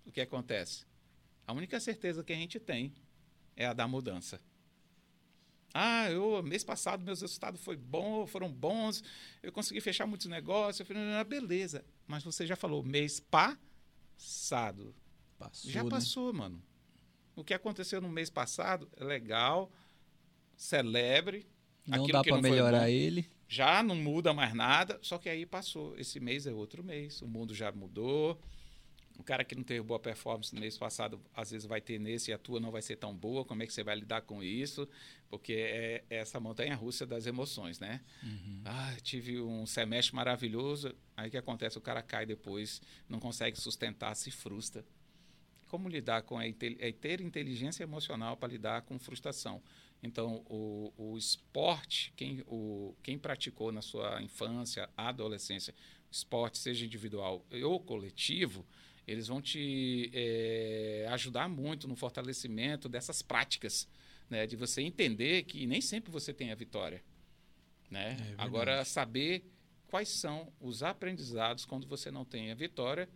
[0.06, 0.86] o que acontece?
[1.46, 2.94] A única certeza que a gente tem
[3.56, 4.40] é a da mudança.
[5.74, 9.04] Ah, eu mês passado meus resultados foi bom, foram bons,
[9.44, 10.80] eu consegui fechar muitos negócios.
[10.80, 11.84] Eu falei, ah, beleza.
[12.08, 14.96] Mas você já falou mês passado.
[15.38, 15.90] Passou, já né?
[15.90, 16.64] passou, mano.
[17.36, 19.70] O que aconteceu no mês passado é legal,
[20.56, 21.46] celebre.
[21.86, 23.30] Não dá foi melhorar ele.
[23.48, 25.94] Já não muda mais nada, só que aí passou.
[25.98, 28.40] Esse mês é outro mês, o mundo já mudou.
[29.18, 32.32] O cara que não teve boa performance no mês passado, às vezes vai ter nesse
[32.32, 33.46] e a tua não vai ser tão boa.
[33.46, 34.88] Como é que você vai lidar com isso?
[35.30, 38.02] Porque é, é essa montanha russa das emoções, né?
[38.22, 38.62] Uhum.
[38.66, 40.94] Ah, tive um semestre maravilhoso.
[41.16, 41.78] Aí o que acontece?
[41.78, 44.86] O cara cai depois, não consegue sustentar, se frustra.
[45.68, 49.62] Como lidar com a, é ter inteligência emocional para lidar com frustração?
[50.04, 55.74] Então, o, o esporte, quem, o, quem praticou na sua infância, adolescência,
[56.12, 58.66] esporte, seja individual ou coletivo,
[59.08, 63.88] eles vão te é, ajudar muito no fortalecimento dessas práticas,
[64.30, 64.48] né?
[64.48, 67.04] de você entender que nem sempre você tem a vitória.
[67.90, 68.18] Né?
[68.32, 69.46] É Agora, saber
[69.88, 73.08] quais são os aprendizados quando você não tem a vitória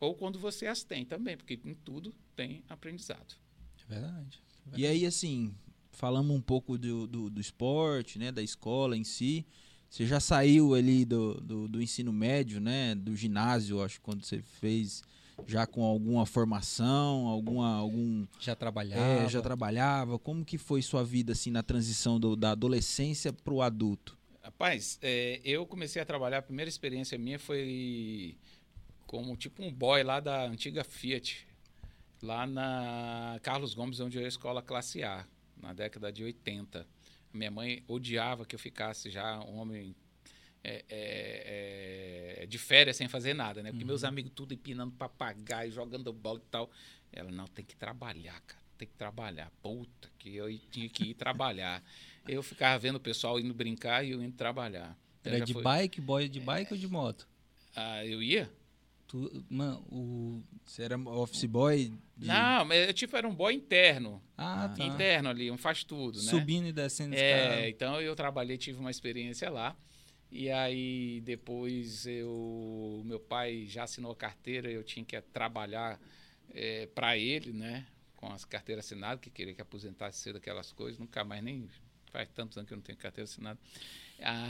[0.00, 3.34] ou quando você as tem também, porque em tudo tem aprendizado.
[3.84, 4.42] É verdade.
[4.66, 4.82] É verdade.
[4.82, 5.54] E aí, assim,
[5.92, 9.46] falamos um pouco do, do, do, esporte, né, da escola em si.
[9.88, 14.42] Você já saiu ali do, do, do ensino médio, né, do ginásio, acho, quando você
[14.42, 15.02] fez
[15.46, 20.18] já com alguma formação, alguma algum já trabalhava, é, já trabalhava.
[20.18, 24.16] Como que foi sua vida assim na transição do, da adolescência para o adulto?
[24.42, 26.38] Rapaz, é, eu comecei a trabalhar.
[26.38, 28.36] A primeira experiência minha foi
[29.06, 31.46] como tipo um boy lá da antiga Fiat,
[32.22, 36.86] lá na Carlos Gomes, onde eu ia escola classe A, na década de 80.
[37.32, 39.94] Minha mãe odiava que eu ficasse já um homem
[40.62, 43.70] é, é, é, de férias sem fazer nada, né?
[43.70, 43.88] Porque uhum.
[43.88, 46.70] meus amigos tudo empinando papagaio, jogando bola e tal.
[47.12, 48.62] Ela, não, tem que trabalhar, cara.
[48.76, 49.50] Tem que trabalhar.
[49.62, 51.82] Puta, que eu tinha que ir trabalhar.
[52.28, 54.94] Eu ficava vendo o pessoal indo brincar e eu indo trabalhar.
[55.18, 55.62] Então, Era de foi...
[55.62, 57.26] bike, boy de bike ou de moto?
[57.74, 58.52] Ah, eu ia?
[59.06, 60.42] Tu, mano, o...
[60.62, 61.90] Você era office boy?
[62.14, 62.26] De...
[62.26, 64.22] Não, mas tipo, era um boy interno.
[64.36, 64.84] Ah, tá.
[64.84, 66.28] Interno ali, um faz tudo, né?
[66.28, 69.74] Subindo e descendo É, então eu trabalhei, tive uma experiência lá.
[70.30, 75.98] E aí depois eu, meu pai já assinou a carteira, eu tinha que trabalhar
[76.50, 77.86] é, para ele, né?
[78.16, 80.98] Com as carteiras assinadas, que queria que aposentasse cedo aquelas coisas.
[80.98, 81.68] Nunca mais nem
[82.10, 83.58] faz tantos anos que eu não tenho carteira assinada.
[84.20, 84.48] Ah,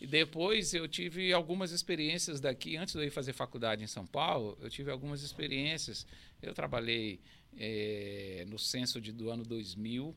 [0.00, 4.06] e depois eu tive algumas experiências daqui, antes de eu ir fazer faculdade em São
[4.06, 6.06] Paulo, eu tive algumas experiências.
[6.40, 7.20] Eu trabalhei
[7.56, 10.14] é, no censo de, do ano 2000,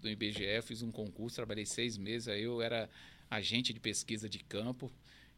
[0.00, 2.90] do IBGE, fiz um concurso, trabalhei seis meses, aí eu era
[3.30, 4.92] agente de pesquisa de campo.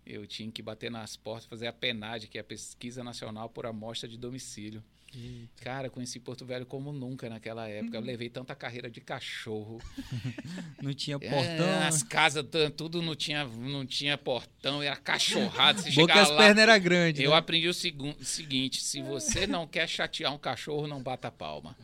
[0.05, 3.67] Eu tinha que bater nas portas, fazer a PENAD, que é a Pesquisa Nacional por
[3.67, 4.83] Amostra de Domicílio.
[5.15, 5.65] Eita.
[5.65, 7.97] Cara, conheci Porto Velho como nunca naquela época.
[7.97, 8.03] Uhum.
[8.03, 9.81] Eu levei tanta carreira de cachorro.
[10.83, 11.67] não tinha portão.
[11.67, 12.45] É, as casas,
[12.77, 15.81] tudo não tinha, não tinha portão, era cachorrado.
[15.81, 17.23] Você Boca as pernas era grande.
[17.23, 17.37] Eu né?
[17.37, 21.77] aprendi o seguinte: se você não quer chatear um cachorro, não bata palma.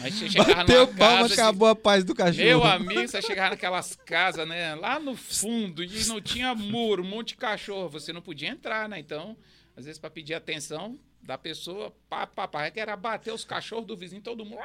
[0.00, 2.44] Aí você chegava Bateu numa palma, casa acabou a paz do cachorro.
[2.44, 4.74] Meu amigo, você chegava naquelas casas, né?
[4.74, 7.88] Lá no fundo, e não tinha muro, um monte de cachorro.
[7.88, 8.98] Você não podia entrar, né?
[8.98, 9.36] Então,
[9.76, 13.86] às vezes, para pedir atenção da pessoa, pá, pá, pá, que era bater os cachorros
[13.86, 14.62] do vizinho, todo mundo.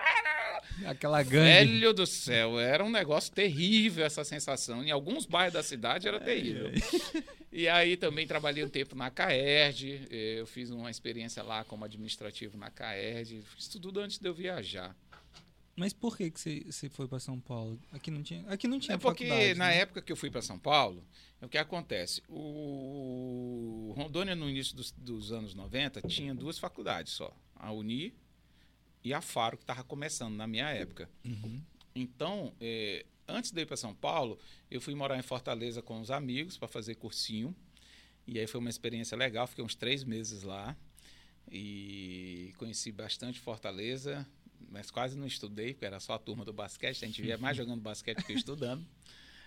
[0.86, 1.44] Aquela gangue.
[1.46, 4.84] Velho do céu, era um negócio terrível essa sensação.
[4.84, 6.72] Em alguns bairros da cidade era terrível.
[7.56, 12.58] E aí também trabalhei um tempo na CAERD, eu fiz uma experiência lá como administrativo
[12.58, 14.96] na CAERD, fiz tudo antes de eu viajar.
[15.76, 17.80] Mas por que, que você, foi para São Paulo?
[17.92, 19.78] Aqui não tinha, aqui não tinha É porque na né?
[19.78, 21.04] época que eu fui para São Paulo,
[21.42, 22.22] o que acontece?
[22.30, 27.36] O Rondônia, no início dos, dos, anos 90, tinha duas faculdades só.
[27.56, 28.14] A Uni
[29.04, 31.10] e a Faro, que estava começando na minha época.
[31.26, 31.62] Uhum.
[31.96, 34.38] Então, é, antes de ir para São Paulo,
[34.70, 37.56] eu fui morar em Fortaleza com os amigos para fazer cursinho.
[38.28, 39.48] E aí foi uma experiência legal.
[39.48, 40.78] Fiquei uns três meses lá.
[41.52, 44.26] E conheci bastante Fortaleza
[44.70, 47.56] mas quase não estudei, porque era só a turma do basquete, a gente via mais
[47.58, 48.86] jogando basquete que estudando.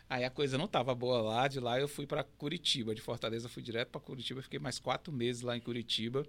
[0.09, 3.49] Aí a coisa não estava boa lá, de lá eu fui para Curitiba, de Fortaleza
[3.49, 6.25] fui direto para Curitiba, fiquei mais quatro meses lá em Curitiba.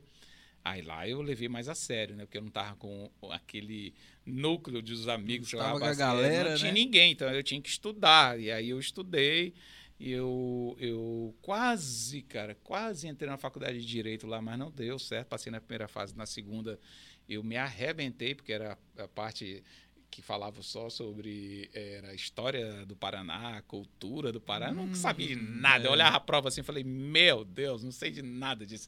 [0.64, 2.26] Aí lá eu levei mais a sério, né?
[2.26, 3.94] Porque eu não tava com aquele
[4.26, 5.52] núcleo dos amigos.
[5.52, 6.80] Tava com a galera, Não tinha né?
[6.80, 8.40] ninguém, então eu tinha que estudar.
[8.40, 9.54] E aí eu estudei,
[10.00, 15.00] e eu, eu quase, cara, quase entrei na faculdade de Direito lá, mas não deu
[15.00, 15.28] certo.
[15.28, 16.80] Passei na primeira fase, na segunda
[17.28, 19.64] eu me arrebentei, porque era a parte
[20.10, 24.82] que falava só sobre era a história do Paraná, a cultura do Paraná.
[24.82, 25.86] Hum, eu não sabia de nada.
[25.86, 25.88] É.
[25.88, 28.88] Eu olhava a prova assim e falei, meu Deus, não sei de nada disso.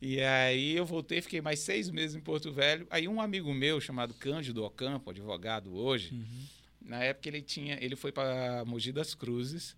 [0.00, 2.86] E aí eu voltei, fiquei mais seis meses em Porto Velho.
[2.90, 6.46] Aí um amigo meu, chamado Cândido Ocampo, advogado hoje, uhum.
[6.80, 9.76] na época ele tinha, ele foi para Mogi das Cruzes,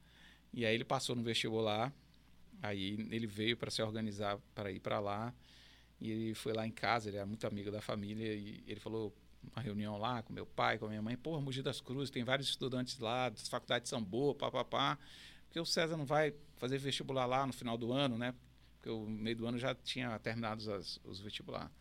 [0.53, 1.93] e aí ele passou no vestibular.
[2.63, 5.35] Aí ele veio para se organizar para ir para lá.
[6.01, 9.15] E ele foi lá em casa, ele era muito amigo da família, e ele falou
[9.55, 12.25] uma reunião lá com meu pai, com a minha mãe, pô, Mogi das Cruzes, tem
[12.25, 14.99] vários estudantes lá, das faculdades são boas, papapá.
[15.47, 18.35] Porque o César não vai fazer vestibular lá no final do ano, né?
[18.85, 21.73] porque o meio do ano já tinha terminado as, os vestibular.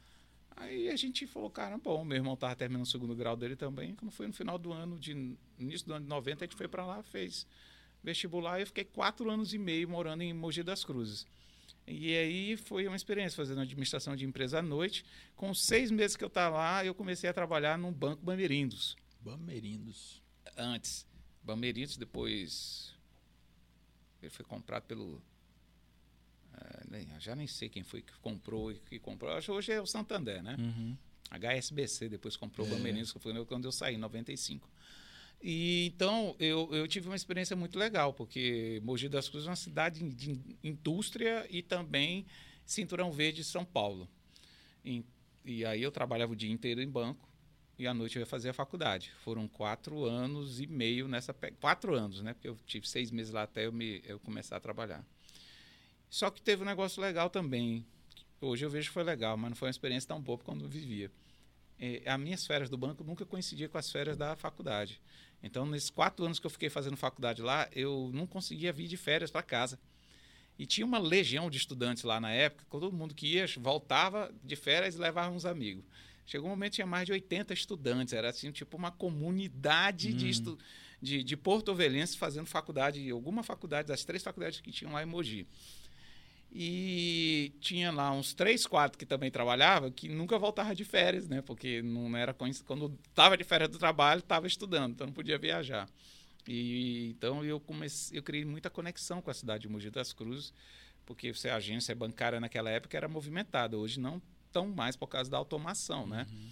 [0.56, 3.93] Aí a gente falou, cara, bom, meu irmão estava terminando o segundo grau dele também.
[3.93, 6.67] Quando foi no final do ano, de início do ano de 90, a gente foi
[6.67, 7.45] para lá, fez
[8.02, 11.28] vestibular e eu fiquei quatro anos e meio morando em Mogi das Cruzes.
[11.86, 15.06] E aí foi uma experiência fazendo administração de empresa à noite.
[15.36, 18.96] Com seis meses que eu estava lá, eu comecei a trabalhar num banco Bamerindos.
[19.19, 20.22] Bamerindos.
[20.58, 21.06] Antes.
[21.43, 22.93] Bamerindos, depois.
[24.22, 25.22] Ele foi comprado pelo.
[26.54, 29.32] Uh, já nem sei quem foi que comprou e que comprou.
[29.32, 30.56] Acho que hoje é o Santander, né?
[30.58, 30.98] Uhum.
[31.32, 32.76] HSBC, depois comprou o é.
[32.76, 34.69] Bamerindos, que foi quando eu saí, em 95.
[35.45, 39.58] E então eu, eu tive uma experiência muito legal, porque Mogi das Cruzes é uma
[39.58, 42.25] cidade de indústria e também
[42.65, 44.08] cinturão verde de São Paulo.
[44.86, 45.03] E,
[45.43, 47.27] e aí eu trabalhava o dia inteiro em banco
[47.77, 49.12] e à noite eu ia fazer a faculdade.
[49.21, 52.34] Foram quatro anos e meio nessa quatro anos, né?
[52.34, 55.06] Porque eu tive seis meses lá até eu me eu começar a trabalhar.
[56.10, 57.86] Só que teve um negócio legal também.
[58.39, 60.69] Hoje eu vejo que foi legal, mas não foi uma experiência tão boa quando eu
[60.69, 61.12] vivia.
[61.77, 65.01] É, as minhas férias do banco nunca coincidia com as férias da faculdade.
[65.43, 68.95] Então, nesses quatro anos que eu fiquei fazendo faculdade lá, eu não conseguia vir de
[68.95, 69.77] férias para casa.
[70.58, 74.56] E tinha uma legião de estudantes lá na época, todo mundo que ia, voltava de
[74.56, 75.84] férias e levava uns amigos.
[76.25, 80.15] Chegou um momento que tinha mais de 80 estudantes, era assim, tipo uma comunidade hum.
[80.15, 80.58] de, estu
[81.01, 85.45] de, de porto-ovelhenses fazendo faculdade, alguma faculdade, das três faculdades que tinham lá em Mogi.
[86.49, 87.12] E
[87.63, 91.41] tinha lá uns três, quatro que também trabalhava que nunca voltava de férias, né?
[91.41, 95.89] Porque não era quando estava de férias do trabalho, estava estudando, então não podia viajar.
[96.45, 100.54] E então eu comecei, eu criei muita conexão com a cidade de Mogi das Cruzes,
[101.06, 104.21] porque a agência bancária naquela época era movimentada, hoje não
[104.52, 106.28] tão mais por causa da automação, né?
[106.30, 106.49] Uhum.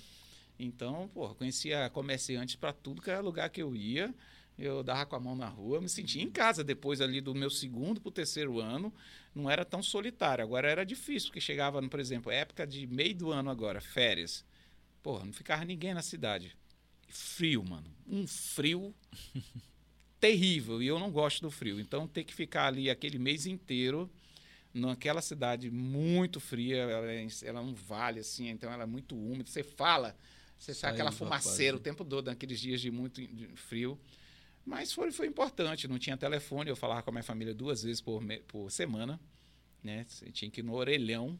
[0.57, 4.13] Então, pô, conhecia comerciantes para tudo que era lugar que eu ia
[4.61, 7.49] eu dava com a mão na rua, me sentia em casa depois ali do meu
[7.49, 8.93] segundo para o terceiro ano,
[9.33, 10.43] não era tão solitário.
[10.43, 14.45] Agora era difícil, porque chegava, por exemplo, época de meio do ano agora, férias.
[15.01, 16.55] Porra, não ficava ninguém na cidade.
[17.09, 17.87] Frio, mano.
[18.07, 18.93] Um frio
[20.19, 20.81] terrível.
[20.81, 21.79] E eu não gosto do frio.
[21.79, 24.09] Então ter que ficar ali aquele mês inteiro
[24.73, 29.15] naquela cidade muito fria, ela é, ela é um vale assim, então ela é muito
[29.15, 29.49] úmida.
[29.49, 30.15] Você fala,
[30.57, 33.21] você sai aquela fumaceira o tempo todo naqueles dias de muito
[33.55, 33.99] frio.
[34.65, 37.99] Mas foi, foi importante, não tinha telefone, eu falava com a minha família duas vezes
[37.99, 39.19] por, por semana,
[39.83, 40.05] né?
[40.07, 41.37] Você tinha que ir no orelhão.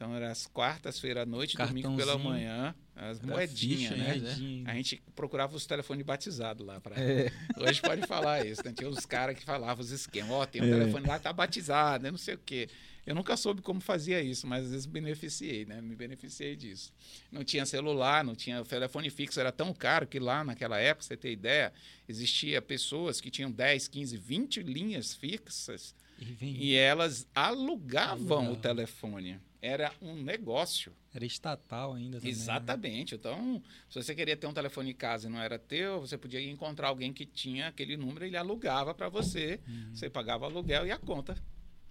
[0.00, 4.16] Então era as quartas-feiras à noite, domingo pela manhã, as moedinhas, né?
[4.16, 4.70] Moedinha.
[4.70, 6.80] A gente procurava os telefones batizados lá.
[6.80, 6.98] Pra...
[6.98, 7.30] É.
[7.60, 8.72] Hoje pode falar isso, né?
[8.74, 10.70] Tinha os caras que falavam os esquemas, ó, oh, tem um é.
[10.70, 12.10] telefone lá que tá batizado, né?
[12.10, 12.70] não sei o quê.
[13.04, 15.82] Eu nunca soube como fazia isso, mas às vezes beneficiei, né?
[15.82, 16.94] Me beneficiei disso.
[17.30, 21.14] Não tinha celular, não tinha telefone fixo, era tão caro que lá naquela época, você
[21.14, 21.74] ter ideia,
[22.08, 25.94] existia pessoas que tinham 10, 15, 20 linhas fixas
[26.40, 29.38] e, e elas alugavam o telefone.
[29.62, 30.92] Era um negócio.
[31.12, 32.32] Era estatal ainda também.
[32.32, 32.38] Né?
[32.38, 33.14] Exatamente.
[33.14, 33.18] Né?
[33.18, 36.40] Então, se você queria ter um telefone em casa e não era teu, você podia
[36.40, 39.60] encontrar alguém que tinha aquele número e ele alugava para você.
[39.68, 39.94] Uhum.
[39.94, 41.36] Você pagava o aluguel e a conta.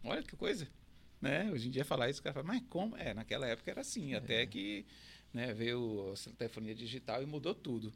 [0.03, 0.67] Olha que coisa.
[1.21, 1.51] Né?
[1.51, 2.95] Hoje em dia falar isso, o cara fala, mas como?
[2.97, 4.17] É, naquela época era assim, é.
[4.17, 4.85] até que
[5.33, 7.93] né, veio a telefonia digital e mudou tudo.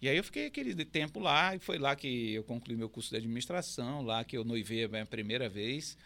[0.00, 3.10] E aí eu fiquei aquele tempo lá, e foi lá que eu concluí meu curso
[3.10, 5.98] de administração, lá que eu noivei a minha primeira vez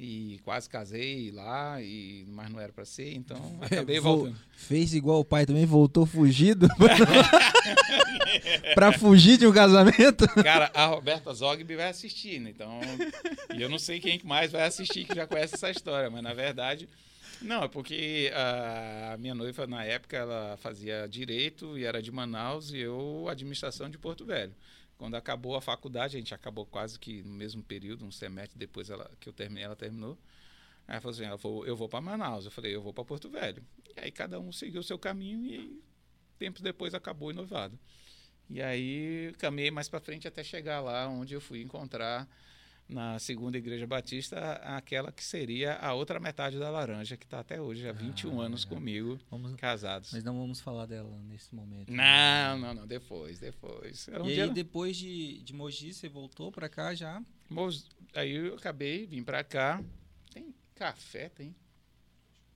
[0.00, 4.38] e quase casei lá, e, mas não era para ser, então acabei voltando.
[4.52, 6.68] Fez igual o pai também, voltou fugido
[8.76, 10.26] para fugir de um casamento.
[10.42, 12.50] Cara, a Roberta Zogby vai assistir, né?
[12.50, 12.80] então,
[13.52, 16.32] e eu não sei quem mais vai assistir que já conhece essa história, mas na
[16.32, 16.88] verdade,
[17.42, 22.72] não, é porque a minha noiva na época ela fazia direito e era de Manaus
[22.72, 24.54] e eu administração de Porto Velho.
[24.98, 28.90] Quando acabou a faculdade, a gente acabou quase que no mesmo período, um semestre depois
[28.90, 30.18] ela, que eu terminei, ela terminou.
[30.88, 32.44] Aí ela falou assim: ela falou, eu vou para Manaus.
[32.44, 33.64] Eu falei: eu vou para Porto Velho.
[33.96, 35.80] E aí cada um seguiu o seu caminho e
[36.36, 37.78] tempos depois acabou o noivado.
[38.50, 42.28] E aí caminhei mais para frente até chegar lá onde eu fui encontrar
[42.88, 47.60] na segunda igreja batista, aquela que seria a outra metade da laranja, que está até
[47.60, 48.68] hoje, há 21 ah, anos é.
[48.68, 50.10] comigo, vamos, casados.
[50.12, 51.92] Mas não vamos falar dela nesse momento.
[51.92, 54.08] Não, não, não, depois, depois.
[54.08, 54.44] Um e dia...
[54.44, 57.22] aí, depois de, de Mogi, você voltou para cá já?
[58.14, 59.82] Aí eu acabei, vim para cá.
[60.32, 61.54] Tem café, tem?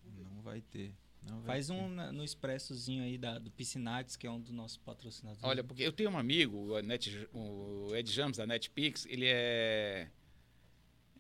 [0.05, 0.95] Não vai ter.
[1.29, 1.75] Não vai Faz ter.
[1.75, 5.45] um no expressozinho aí da, do Piscinates, que é um dos nossos patrocinadores.
[5.45, 10.11] Olha, porque eu tenho um amigo, o, Net, o Ed James, da NetPix, ele é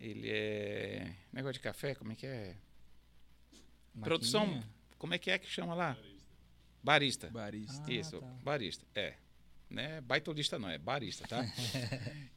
[0.02, 1.14] ele é.
[1.32, 2.56] Negócio de café, como é que é?
[3.94, 4.02] Maquininha?
[4.02, 4.64] Produção.
[4.98, 5.96] Como é que é que chama lá?
[6.82, 7.30] Barista.
[7.30, 7.84] Barista.
[7.86, 8.26] Ah, Isso, tá.
[8.42, 8.84] barista.
[8.94, 9.14] É.
[9.70, 10.00] né?
[10.00, 11.44] Baitolista não, é barista, tá?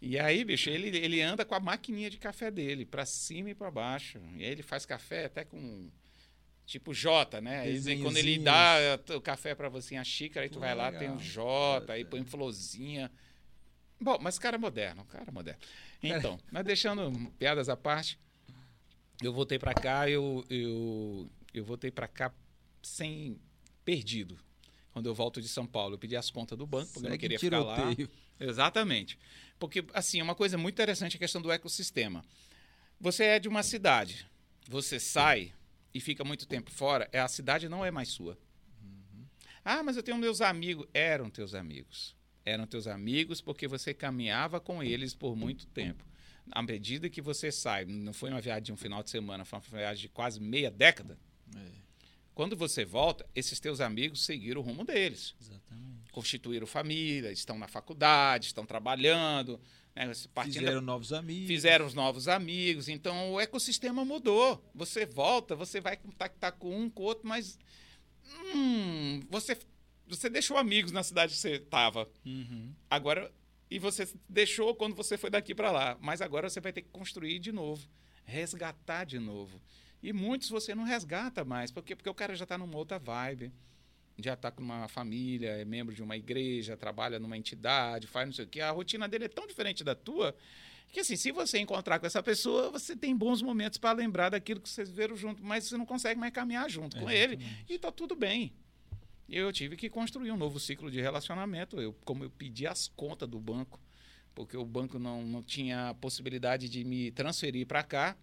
[0.02, 3.56] e aí, bicho, ele, ele anda com a maquininha de café dele, para cima e
[3.56, 4.20] para baixo.
[4.38, 5.90] E aí ele faz café até com
[6.66, 7.62] tipo J, né?
[7.62, 10.90] Aí, quando ele dá o café para você, a xícara, aí tu Pô, vai lá,
[10.90, 11.00] legal.
[11.00, 13.12] tem o J, aí põe florzinha.
[14.06, 15.60] Bom, mas cara moderno, cara moderno.
[16.04, 18.20] Então, mas deixando piadas à parte,
[19.20, 22.32] eu voltei para cá, eu, eu, eu voltei para cá
[22.84, 23.42] sem
[23.84, 24.38] perdido.
[24.92, 27.18] Quando eu volto de São Paulo, eu pedi as contas do banco, porque eu não
[27.18, 27.96] queria ficar lá.
[28.40, 29.18] Exatamente.
[29.58, 32.24] Porque, assim, uma coisa muito interessante é a questão do ecossistema.
[33.00, 34.28] Você é de uma cidade,
[34.70, 35.52] você sai
[35.92, 38.38] e fica muito tempo fora, é, a cidade não é mais sua.
[38.84, 39.26] Uhum.
[39.64, 40.88] Ah, mas eu tenho meus amigos.
[40.94, 42.15] Eram teus amigos.
[42.46, 46.06] Eram teus amigos porque você caminhava com eles por muito tempo.
[46.52, 49.58] À medida que você sai, não foi uma viagem de um final de semana, foi
[49.58, 51.18] uma viagem de quase meia década.
[51.56, 51.60] É.
[52.36, 55.34] Quando você volta, esses teus amigos seguiram o rumo deles.
[55.42, 56.12] Exatamente.
[56.12, 59.60] Constituíram família, estão na faculdade, estão trabalhando.
[59.96, 60.12] Né,
[60.44, 61.48] fizeram novos amigos.
[61.48, 62.90] Fizeram os novos amigos.
[62.90, 64.62] Então o ecossistema mudou.
[64.76, 67.58] Você volta, você vai contactar com um, com o outro, mas.
[68.54, 69.58] Hum, você,
[70.08, 72.10] você deixou amigos na cidade que você estava.
[72.26, 72.74] Uhum.
[72.90, 73.32] Agora.
[73.68, 75.98] E você deixou quando você foi daqui para lá.
[76.00, 77.90] Mas agora você vai ter que construir de novo
[78.26, 79.62] resgatar de novo.
[80.02, 83.52] E muitos você não resgata mais, porque, porque o cara já está numa outra vibe,
[84.18, 88.34] já está com uma família, é membro de uma igreja, trabalha numa entidade, faz não
[88.34, 88.62] sei o quê.
[88.62, 90.36] A rotina dele é tão diferente da tua
[90.92, 94.62] que, assim, se você encontrar com essa pessoa, você tem bons momentos para lembrar daquilo
[94.62, 97.92] que vocês viram junto, mas você não consegue mais caminhar junto com ele e está
[97.92, 98.54] tudo bem.
[99.28, 101.82] Eu tive que construir um novo ciclo de relacionamento.
[101.82, 103.80] Eu, como eu pedi as contas do banco,
[104.36, 108.16] porque o banco não, não tinha possibilidade de me transferir para cá,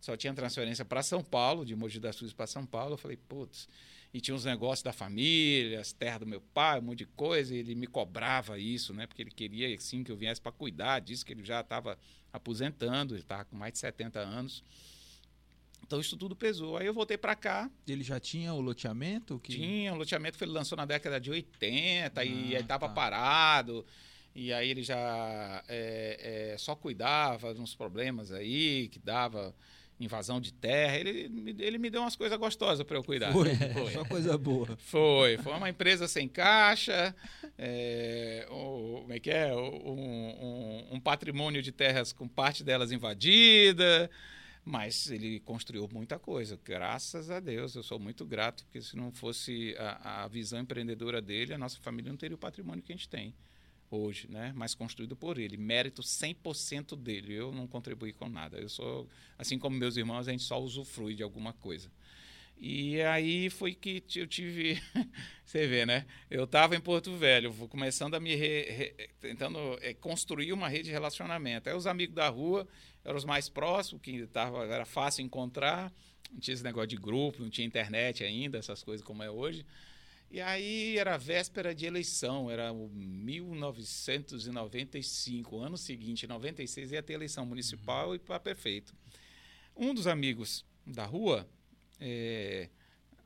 [0.00, 2.94] só tinha transferência para São Paulo, de Mogi das Cruzes para São Paulo.
[2.94, 3.68] Eu falei, putz.
[4.12, 7.54] E tinha uns negócios da família, as terras do meu pai, um monte de coisa.
[7.54, 9.06] E ele me cobrava isso, né?
[9.06, 11.96] Porque ele queria, sim, que eu viesse para cuidar disso, que ele já estava
[12.32, 14.64] aposentando, ele estava com mais de 70 anos.
[15.90, 16.76] Então isso tudo pesou.
[16.76, 17.68] Aí eu voltei para cá.
[17.84, 19.40] Ele já tinha o loteamento?
[19.40, 19.56] Que...
[19.56, 22.94] Tinha, o loteamento ele lançou na década de 80 ah, e aí estava tá.
[22.94, 23.84] parado.
[24.32, 29.52] E aí ele já é, é, só cuidava de uns problemas aí que dava
[29.98, 30.96] invasão de terra.
[30.96, 33.32] Ele, ele me deu umas coisas gostosas para eu cuidar.
[33.32, 34.78] Foi, foi, só coisa boa.
[34.78, 37.12] Foi, foi uma empresa sem caixa,
[37.58, 39.52] é, como é que é?
[39.56, 44.08] Um, um, um, patrimônio de terras com parte delas invadida,
[44.64, 47.74] mas ele construiu muita coisa, graças a Deus.
[47.74, 51.78] Eu sou muito grato, porque se não fosse a, a visão empreendedora dele, a nossa
[51.80, 53.34] família não teria o patrimônio que a gente tem
[53.90, 54.52] hoje, né?
[54.54, 55.56] mas construído por ele.
[55.56, 57.34] Mérito 100% dele.
[57.34, 58.58] Eu não contribuí com nada.
[58.58, 61.90] Eu sou, assim como meus irmãos, a gente só usufrui de alguma coisa.
[62.62, 64.80] E aí foi que eu tive.
[65.44, 66.04] Você vê, né?
[66.30, 68.34] Eu estava em Porto Velho, começando a me.
[68.34, 71.70] Re, re, tentando é, construir uma rede de relacionamento.
[71.70, 72.68] Aí os amigos da rua
[73.04, 75.92] eram os mais próximos, que tava, era fácil encontrar.
[76.30, 79.64] Não tinha esse negócio de grupo, não tinha internet ainda, essas coisas como é hoje.
[80.30, 88.10] E aí era véspera de eleição, era 1995, ano seguinte, 96, ia ter eleição municipal
[88.10, 88.14] uhum.
[88.14, 88.94] e para prefeito.
[89.74, 91.48] Um dos amigos da rua,
[91.98, 92.68] é,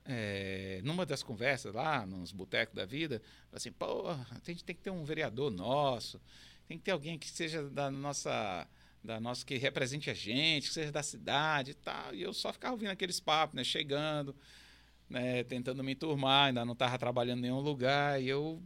[0.07, 3.21] é, numa das conversas lá, nos botecos da vida,
[3.51, 6.19] falou assim: pô, a gente tem que ter um vereador nosso,
[6.67, 8.67] tem que ter alguém que seja da nossa
[9.05, 12.15] da nossa que represente a gente, que seja da cidade e tal.
[12.15, 14.35] E eu só ficava ouvindo aqueles papos, né, chegando
[15.09, 18.21] né, tentando me enturmar, ainda não estava trabalhando em nenhum lugar.
[18.23, 18.63] E eu.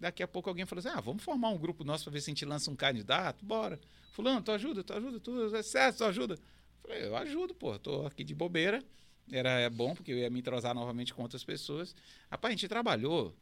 [0.00, 2.30] Daqui a pouco alguém falou assim: ah, vamos formar um grupo nosso para ver se
[2.30, 3.44] a gente lança um candidato?
[3.44, 3.80] Bora.
[4.12, 6.38] Fulano, tu ajuda, tu ajuda, tu é certo, tu ajuda.
[6.82, 8.84] Falei, eu ajudo, pô, tô aqui de bobeira.
[9.30, 11.94] Era é bom, porque eu ia me entrosar novamente com outras pessoas.
[12.30, 13.34] Rapaz, a gente trabalhou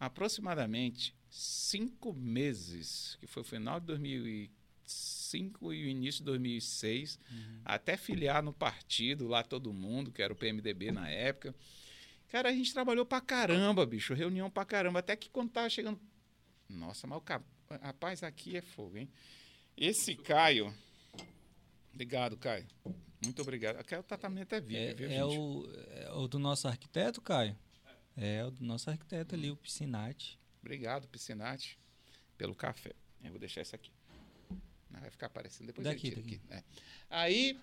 [0.00, 7.18] aproximadamente cinco meses, que foi o final de 2015 2005 e o início de 2006,
[7.30, 7.60] uhum.
[7.64, 11.54] até filiar no partido lá todo mundo, que era o PMDB na época.
[12.28, 16.00] Cara, a gente trabalhou pra caramba, bicho, reunião pra caramba, até que quando tava chegando.
[16.68, 17.22] Nossa, mas o
[17.82, 19.10] rapaz, aqui é fogo, hein?
[19.76, 20.72] Esse Caio.
[21.92, 22.66] Obrigado, Caio.
[23.24, 23.76] Muito obrigado.
[23.76, 27.56] Aqui o tratamento é vivo, é, viu, é o, é o do nosso arquiteto, Caio?
[28.16, 30.38] É o do nosso arquiteto ali, o Piscinati.
[30.60, 31.78] Obrigado, Piscinati,
[32.36, 32.92] pelo café.
[33.22, 33.90] Eu vou deixar isso aqui.
[34.90, 36.34] Não vai ficar aparecendo depois daqui, daqui.
[36.34, 36.40] aqui.
[36.50, 36.62] É.
[37.08, 37.58] Aí,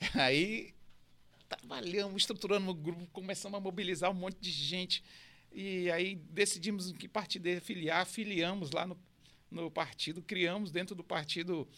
[0.14, 0.74] aí
[1.48, 5.02] trabalhamos, estruturando o grupo, começamos a mobilizar um monte de gente.
[5.52, 8.98] E aí decidimos em que partido filiar, filiamos lá no,
[9.50, 11.68] no partido, criamos dentro do partido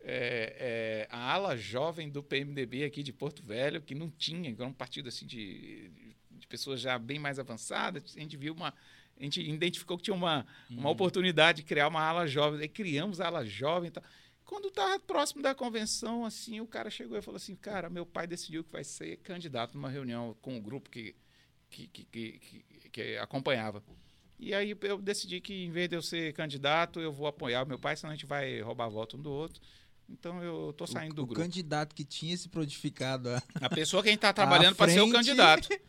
[0.00, 4.66] é, é, a ala jovem do PMDB aqui de Porto Velho, que não tinha, era
[4.66, 5.90] um partido assim de,
[6.30, 8.14] de pessoas já bem mais avançadas.
[8.16, 8.72] A gente viu uma
[9.18, 12.60] A gente identificou que tinha uma, uma oportunidade de criar uma ala jovem.
[12.60, 14.04] Aí criamos a ala jovem e tal.
[14.46, 18.26] Quando estava próximo da convenção, assim, o cara chegou e falou assim, cara, meu pai
[18.26, 21.14] decidiu que vai ser candidato numa reunião com o grupo que,
[21.68, 23.82] que, que, que, que- acompanhava.
[24.38, 27.66] E aí eu decidi que, em vez de eu ser candidato, eu vou apoiar o
[27.68, 29.60] meu pai, senão a gente vai roubar voto um do outro.
[30.08, 31.40] Então eu tô saindo o, do o grupo.
[31.42, 35.00] candidato que tinha se podificado a- A pessoa que a gente tá trabalhando para ser
[35.00, 35.68] o candidato.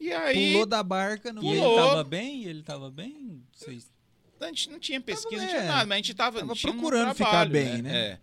[0.00, 1.76] E aí, pulou da barca no E ele Pulou.
[1.76, 2.44] tava bem?
[2.46, 3.44] Ele tava bem?
[3.52, 3.91] Vocês...
[4.46, 6.54] a gente não tinha pesquisa, Tava, não tinha é, nada, mas a gente tava, tava
[6.54, 7.96] tinha um procurando ficar trabalho, bem, né?
[7.96, 8.18] É.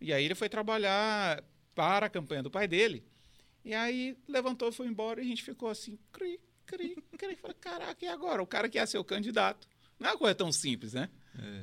[0.00, 1.42] E aí ele foi trabalhar
[1.74, 3.04] para a campanha do pai dele.
[3.64, 7.36] E aí levantou, foi embora e a gente ficou assim, cri, cri, cri.
[7.36, 8.42] Falei, caraca, e agora?
[8.42, 9.68] O cara que ia ser o candidato.
[9.98, 11.08] Não é uma coisa tão simples, né?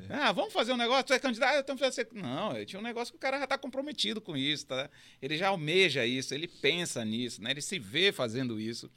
[0.08, 0.14] É.
[0.14, 2.08] Ah, vamos fazer um negócio, tu é candidato, então fazer.
[2.12, 4.90] Não, eu tinha um negócio que o cara já está comprometido com isso, tá?
[5.20, 7.50] Ele já almeja isso, ele pensa nisso, né?
[7.50, 8.90] Ele se vê fazendo isso.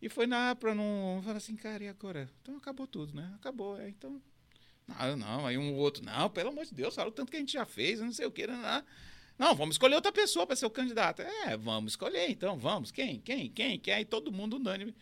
[0.00, 2.30] E foi na para não falar assim, cara, e agora?
[2.42, 3.32] Então acabou tudo, né?
[3.36, 4.20] Acabou, é, então
[4.86, 7.40] não, não, aí um outro, não, pelo amor de Deus, fala o tanto que a
[7.40, 8.82] gente já fez, não sei o que, não, não.
[9.36, 11.20] Não, vamos escolher outra pessoa para ser o candidato.
[11.22, 12.92] É, vamos escolher então, vamos.
[12.92, 13.18] Quem?
[13.20, 13.50] Quem?
[13.50, 13.80] Quem?
[13.80, 13.94] Quem?
[13.94, 14.94] Aí todo mundo unânime.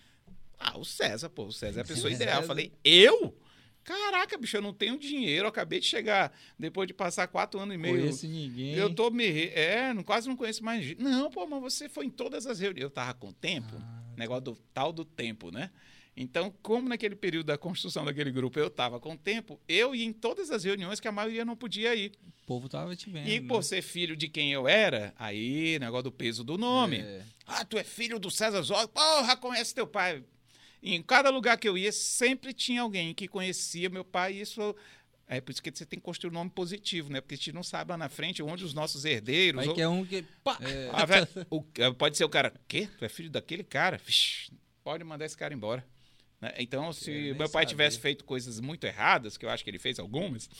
[0.58, 2.22] Ah, o César, pô, o César é a pessoa César.
[2.22, 2.40] ideal.
[2.40, 3.36] Eu falei, eu?
[3.84, 7.74] Caraca, bicho, eu não tenho dinheiro, eu acabei de chegar depois de passar quatro anos
[7.74, 7.98] e meio.
[7.98, 8.74] Conheço ninguém.
[8.74, 9.48] Eu tô me.
[9.48, 10.96] É, quase não conheço mais.
[10.96, 12.84] Não, pô, mas você foi em todas as reuniões.
[12.84, 15.70] Eu tava com tempo, Ah, negócio do tal do tempo, né?
[16.16, 20.12] Então, como naquele período da construção daquele grupo eu tava com tempo, eu ia em
[20.12, 22.12] todas as reuniões que a maioria não podia ir.
[22.26, 23.28] o povo tava te vendo.
[23.28, 23.48] e né?
[23.48, 26.98] por ser filho de quem eu era, aí, negócio do peso do nome.
[26.98, 27.22] É.
[27.46, 30.22] Ah, tu é filho do César Zó, porra, conhece teu pai.
[30.82, 34.40] E em cada lugar que eu ia, sempre tinha alguém que conhecia meu pai, e
[34.42, 34.74] isso.
[35.28, 37.20] É por isso que você tem que construir um nome positivo, né?
[37.20, 39.60] Porque a gente não sabe lá na frente onde os nossos herdeiros.
[39.60, 40.22] Vai ou- que é um que...
[40.44, 40.58] Pá!
[40.92, 42.86] ah, velho, o- é, pode ser o cara, quê?
[42.98, 43.96] Tu é filho daquele cara?
[43.96, 44.52] Vixe,
[44.84, 45.86] pode mandar esse cara embora.
[46.42, 46.52] Né?
[46.58, 47.66] Então, se meu pai saber.
[47.66, 50.50] tivesse feito coisas muito erradas, que eu acho que ele fez algumas,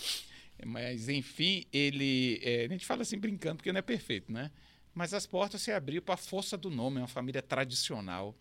[0.65, 2.41] mas enfim, ele.
[2.43, 4.53] é, a gente fala assim brincando, porque não é perfeito, né?
[4.95, 8.37] Mas as portas se abriram para a força do nome, é uma família tradicional.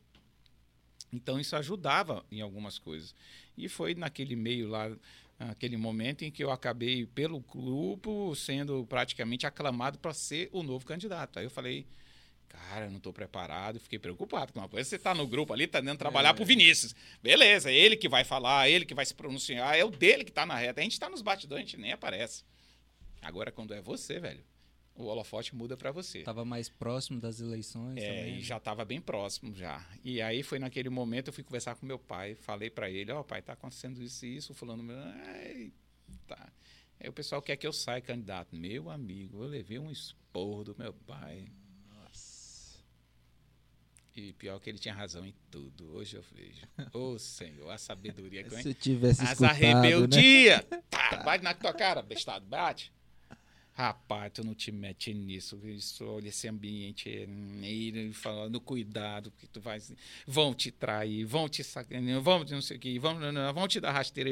[1.12, 3.16] Então isso ajudava em algumas coisas.
[3.58, 4.92] E foi naquele meio lá,
[5.40, 10.86] aquele momento em que eu acabei, pelo grupo, sendo praticamente aclamado para ser o novo
[10.86, 11.40] candidato.
[11.40, 11.86] Aí eu falei,
[12.52, 14.48] cara, eu não estou preparado, fiquei preocupado.
[14.48, 16.94] Porque uma coisa é você está no grupo ali, está dentro trabalhar para o Vinícius.
[17.24, 20.24] Beleza, é ele que vai falar, é ele que vai se pronunciar, é o dele
[20.24, 20.82] que está na reta.
[20.82, 22.44] A gente está nos batidões, a gente nem aparece.
[23.22, 24.44] Agora, quando é você, velho,
[24.96, 26.24] o holofote muda para você.
[26.24, 28.34] Tava mais próximo das eleições É, também.
[28.34, 28.42] e né?
[28.42, 29.86] já estava bem próximo já.
[30.04, 33.24] E aí foi naquele momento eu fui conversar com meu pai, falei para ele, ó,
[33.24, 34.86] pai, tá acontecendo isso e isso, fulano,
[35.26, 35.72] ai,
[36.28, 36.52] tá.
[37.00, 38.56] Aí o pessoal quer que eu saia candidato.
[38.56, 41.48] Meu amigo, eu levei um esporro do meu pai.
[44.16, 45.96] E pior que ele tinha razão em tudo.
[45.96, 46.68] Hoje eu vejo.
[46.94, 49.72] Ô, Senhor, a sabedoria que eu Se eu tivesse as escutado, né?
[49.72, 50.60] arrebeldia.
[50.90, 52.92] Tá, bate na tua cara, bestado, bate.
[53.74, 55.58] Rapaz, tu não te mete nisso.
[55.64, 59.80] Isso, olha esse ambiente ele falando cuidado, porque tu vai.
[60.28, 63.18] Vão te trair, vão te sacanear, vão não sei o que, vão,
[63.54, 64.30] vão te dar rasteira.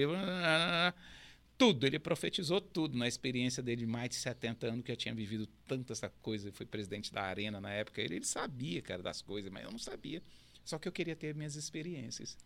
[1.60, 5.14] Tudo, ele profetizou tudo na experiência dele de mais de 70 anos, que eu tinha
[5.14, 6.52] vivido tanta essa coisa.
[6.54, 8.02] Fui presidente da Arena na época.
[8.02, 10.24] Ele, ele sabia, cara, das coisas, mas eu não sabia.
[10.64, 12.38] Só que eu queria ter minhas experiências.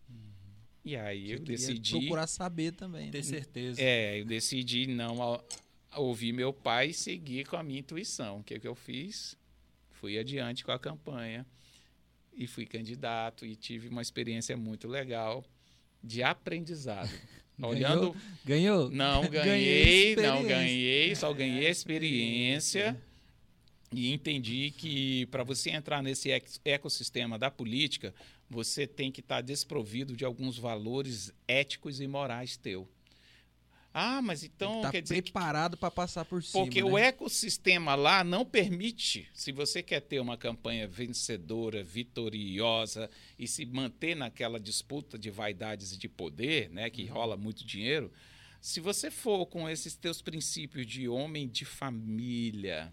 [0.84, 1.90] E aí Você eu decidi.
[2.00, 3.06] procurar saber também.
[3.06, 3.12] né?
[3.12, 3.80] Ter certeza.
[3.80, 5.44] É, eu decidi não a-
[5.96, 8.40] ouvir meu pai e seguir com a minha intuição.
[8.40, 9.36] O que, que eu fiz?
[9.92, 11.46] Fui adiante com a campanha
[12.36, 15.44] e fui candidato e tive uma experiência muito legal
[16.02, 17.08] de aprendizado.
[17.60, 18.90] Olhando, Ganhou?
[18.90, 23.00] não Ganhei ganhei, não ganhei, só ganhei a experiência.
[23.92, 26.30] E entendi que para você entrar nesse
[26.64, 28.12] ecossistema da política,
[28.50, 32.88] você tem que estar desprovido de alguns valores éticos e morais teu.
[33.96, 36.64] Ah, mas então tá quer dizer que preparado para passar por cima.
[36.64, 36.90] porque né?
[36.90, 43.64] o ecossistema lá não permite, se você quer ter uma campanha vencedora, vitoriosa e se
[43.64, 46.90] manter naquela disputa de vaidades e de poder, né, Uhum.
[46.90, 48.10] que rola muito dinheiro,
[48.60, 52.92] se você for com esses teus princípios de homem de família,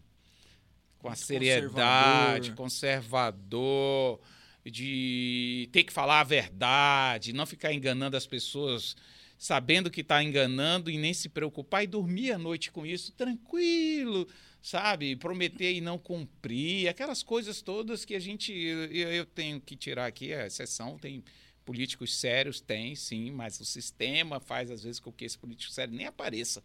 [0.99, 4.19] com a seriedade, conservador,
[4.63, 8.95] de ter que falar a verdade, não ficar enganando as pessoas
[9.41, 14.27] sabendo que está enganando e nem se preocupar e dormir à noite com isso tranquilo,
[14.61, 15.15] sabe?
[15.15, 18.53] Prometer e não cumprir, aquelas coisas todas que a gente.
[18.53, 21.23] Eu, eu tenho que tirar aqui a exceção, tem
[21.65, 25.91] políticos sérios, tem sim, mas o sistema faz às vezes com que esse político sério
[25.91, 26.63] nem apareça.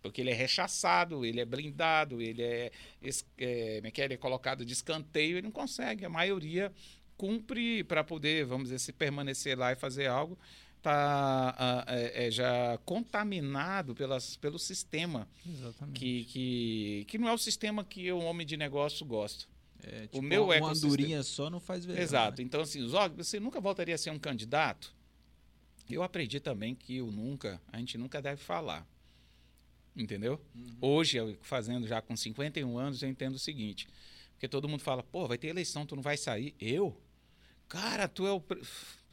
[0.00, 2.72] Porque ele é rechaçado, ele é blindado, ele é,
[3.02, 4.00] é, é é?
[4.02, 6.06] ele é colocado de escanteio, ele não consegue.
[6.06, 6.72] A maioria
[7.18, 10.38] cumpre para poder, vamos dizer, se permanecer lá e fazer algo
[10.84, 15.26] tá, é, é, já contaminado pelas, pelo sistema.
[15.46, 15.98] Exatamente.
[15.98, 19.46] Que, que, que não é o sistema que o homem de negócio gosta.
[19.82, 22.02] É, tipo, o meu uma ecossistema- andorinha só não faz verão.
[22.02, 22.40] Exato.
[22.40, 22.46] né?
[22.46, 24.94] Então, assim, Zog, você nunca voltaria a ser um candidato?
[25.88, 28.86] Eu aprendi também que o nunca, a gente nunca deve falar.
[29.96, 30.40] Entendeu?
[30.80, 33.86] Hoje, eu fazendo já com 51 anos, eu entendo o seguinte.
[34.32, 36.54] Porque todo mundo fala, pô, vai ter eleição, tu não vai sair.
[36.60, 36.98] Eu?
[37.68, 38.42] Cara, tu é o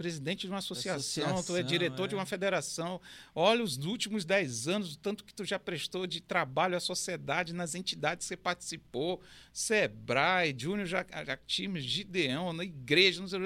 [0.01, 2.17] presidente de uma associação, tu é Associação, diretor de é.
[2.17, 2.99] uma federação.
[3.35, 7.53] Olha os últimos 10 anos, o tanto que tu já prestou de trabalho à sociedade
[7.53, 9.21] nas entidades que você participou.
[9.53, 13.39] Sebrae, Júnior Jactimes, Gideão, na igreja, não sei,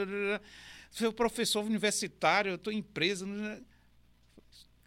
[0.92, 3.26] foi professor universitário, eu tô em empresa.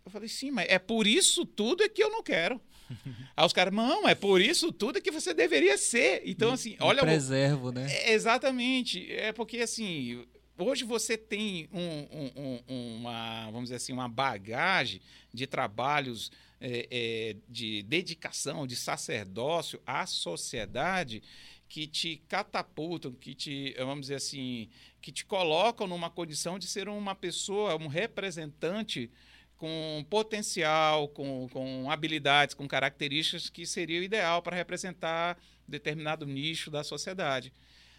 [0.05, 2.59] Eu falei, sim, mas é por isso tudo é que eu não quero.
[3.37, 6.23] Aí os caras, não, é por isso tudo é que você deveria ser.
[6.25, 7.87] Então, assim, olha, o- preservo, né?
[7.91, 9.13] é, exatamente.
[9.13, 10.27] É porque, assim,
[10.59, 11.81] hoje você tem um-
[12.11, 15.01] um- um- uma, vamos dizer assim, uma bagagem
[15.33, 16.31] de trabalhos
[16.61, 21.23] é, é, de dedicação, de sacerdócio à sociedade
[21.69, 24.69] que te catapultam, que te, vamos dizer assim,
[25.01, 29.09] que te colocam numa condição de ser uma pessoa, um representante
[29.57, 36.71] com potencial, com, com habilidades, com características que seria o ideal para representar determinado nicho
[36.73, 37.53] da sociedade.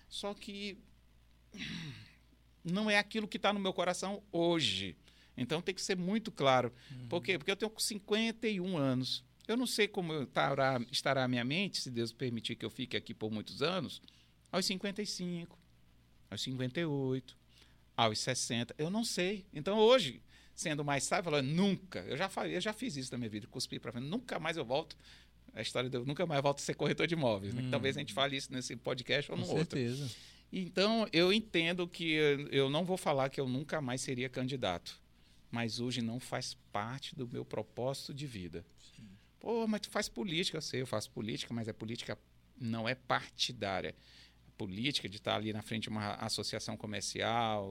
[0.10, 0.78] Só que
[2.64, 4.96] não é aquilo que está no meu coração hoje.
[5.38, 6.72] Então tem que ser muito claro.
[7.08, 7.38] Por quê?
[7.38, 9.24] Porque eu tenho 51 anos.
[9.48, 12.96] Eu não sei como estará, estará a minha mente, se Deus permitir que eu fique
[12.96, 14.02] aqui por muitos anos,
[14.52, 15.58] aos 55,
[16.30, 17.38] aos 58,
[17.98, 18.76] aos 60.
[18.78, 19.46] Eu não sei.
[19.54, 20.22] Então hoje,
[20.54, 22.00] sendo mais sábio, falando, nunca.
[22.02, 24.06] Eu já, eu já fiz isso na minha vida, cuspi para frente.
[24.08, 24.96] Nunca mais eu volto.
[25.54, 27.54] A história de eu nunca mais volto a ser corretor de imóveis.
[27.54, 27.64] né?
[27.64, 27.72] Hum.
[27.72, 29.80] Talvez a gente fale isso nesse podcast ou Com no outro.
[29.80, 30.12] certeza.
[30.52, 32.12] Então, eu entendo que
[32.52, 35.00] eu- não vou falar que eu nunca mais seria candidato.
[35.52, 38.66] Mas hoje não faz parte do meu propósito de vida.
[39.40, 42.18] Pô, mas tu faz política, eu sei, eu faço política, mas a política
[42.60, 43.96] não é partidária.
[44.60, 47.66] Política de estar ali na frente de uma associação comercial,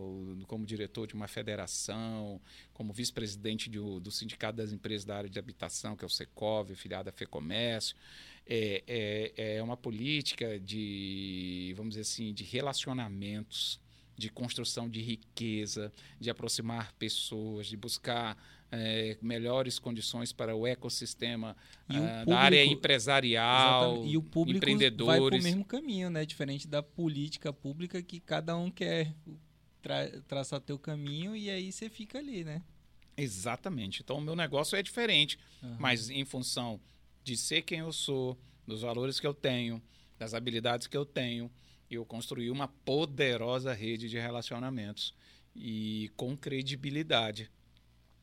[0.46, 2.40] como diretor de uma federação,
[2.72, 6.08] como vice-presidente de o- do Sindicato das Empresas da Área de Habitação, que é o
[6.08, 7.94] Secov, filiado à FEComércio,
[8.46, 8.82] é,
[9.36, 13.78] é, é uma política de, vamos dizer assim, de relacionamentos,
[14.16, 18.34] de construção de riqueza, de aproximar pessoas, de buscar
[18.70, 21.56] é, melhores condições para o ecossistema
[21.88, 24.12] E o ah, da área público- empresarial, Exatamente.
[24.12, 25.38] E o público vai empreendedores.
[25.40, 26.26] pro mesmo caminho, né?
[26.26, 29.14] Diferente da política pública que cada um quer
[29.80, 32.62] tra traçar teu caminho e aí você fica ali, né?
[33.16, 34.02] Exatamente.
[34.02, 35.76] Então, o meu negócio é diferente, Aham.
[35.78, 36.80] mas em função
[37.24, 39.82] de ser quem eu sou, dos valores que eu tenho,
[40.18, 41.50] das habilidades que eu tenho,
[41.90, 45.14] eu construí uma poderosa rede de relacionamentos
[45.56, 47.50] e com credibilidade.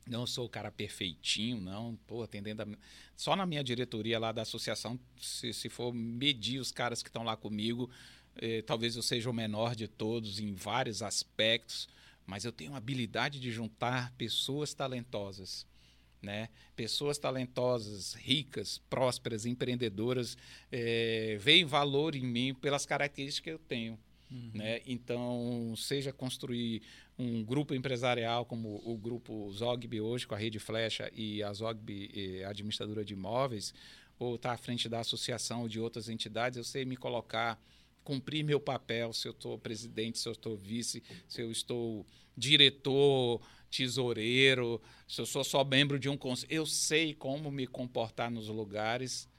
[0.08, 1.98] Não sou o cara perfeitinho, não.
[2.06, 2.68] Pô, atendendo a...
[3.16, 7.24] Só na minha diretoria lá da associação, se, se for medir os caras que estão
[7.24, 7.90] lá comigo,
[8.36, 11.88] eh, talvez eu seja o menor de todos em vários aspectos,
[12.26, 15.66] mas eu tenho a habilidade de juntar pessoas talentosas,
[16.22, 16.50] né?
[16.76, 20.38] Pessoas talentosas, ricas, prósperas, empreendedoras,
[20.72, 23.98] eh, veem valor em mim pelas características que eu tenho.
[24.30, 24.82] Né?
[24.86, 26.82] Então, seja construir
[27.18, 32.12] um grupo empresarial como o grupo Zogby hoje, com a Rede Flecha e a Zogby
[32.14, 33.74] eh, Administradora de Imóveis,
[34.18, 37.62] ou estar à frente da associação de outras entidades, eu sei me colocar,
[38.04, 42.06] cumprir meu papel, se eu estou presidente, se eu estou vice, se eu estou
[42.36, 46.52] diretor, tesoureiro, se eu sou só membro de um conselho.
[46.52, 49.30] Eu sei como me comportar nos lugares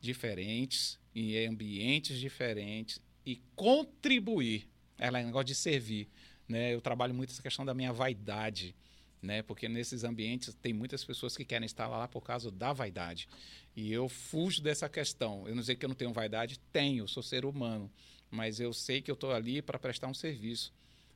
[0.00, 4.68] diferentes, em ambientes diferentes e contribuir.
[4.98, 6.08] Ela é um negócio de servir.
[6.48, 6.74] Né?
[6.74, 8.74] Eu trabalho muito essa questão da minha vaidade,
[9.20, 9.42] né?
[9.42, 13.28] porque nesses ambientes tem muitas pessoas que querem estar lá por causa da vaidade.
[13.74, 15.48] E eu fujo dessa questão.
[15.48, 17.90] Eu não sei que eu não tenho vaidade, tenho, sou ser humano.
[18.30, 20.72] Mas eu sei que eu estou ali para prestar um serviço,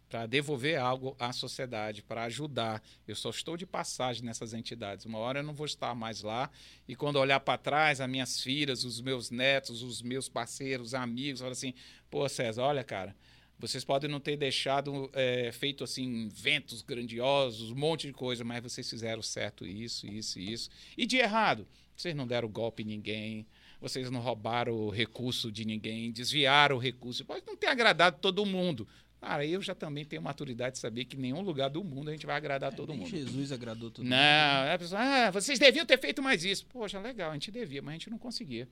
[0.09, 2.83] para devolver algo à sociedade, para ajudar.
[3.07, 5.05] Eu só estou de passagem nessas entidades.
[5.05, 6.51] Uma hora eu não vou estar mais lá.
[6.87, 11.41] E quando olhar para trás, as minhas filhas, os meus netos, os meus parceiros, amigos,
[11.41, 11.75] falar assim:
[12.11, 13.15] pô, César, olha, cara.
[13.61, 18.63] Vocês podem não ter deixado é, feito assim inventos grandiosos, um monte de coisa, mas
[18.63, 20.71] vocês fizeram certo isso, isso e isso.
[20.97, 23.45] E de errado, vocês não deram golpe em ninguém,
[23.81, 27.25] vocês não roubaram o recurso de ninguém, desviaram o recurso.
[27.25, 28.87] Pode não ter agradado todo mundo.
[29.21, 32.13] Cara, eu já também tenho maturidade de saber que em nenhum lugar do mundo a
[32.13, 33.11] gente vai agradar todo É, Nem mundo.
[33.11, 34.69] Jesus agradou todo Não, mundo.
[34.69, 36.65] é a pessoa, ah, vocês deviam ter feito mais isso.
[36.67, 38.69] Poxa, legal, a gente devia, mas a gente não conseguia.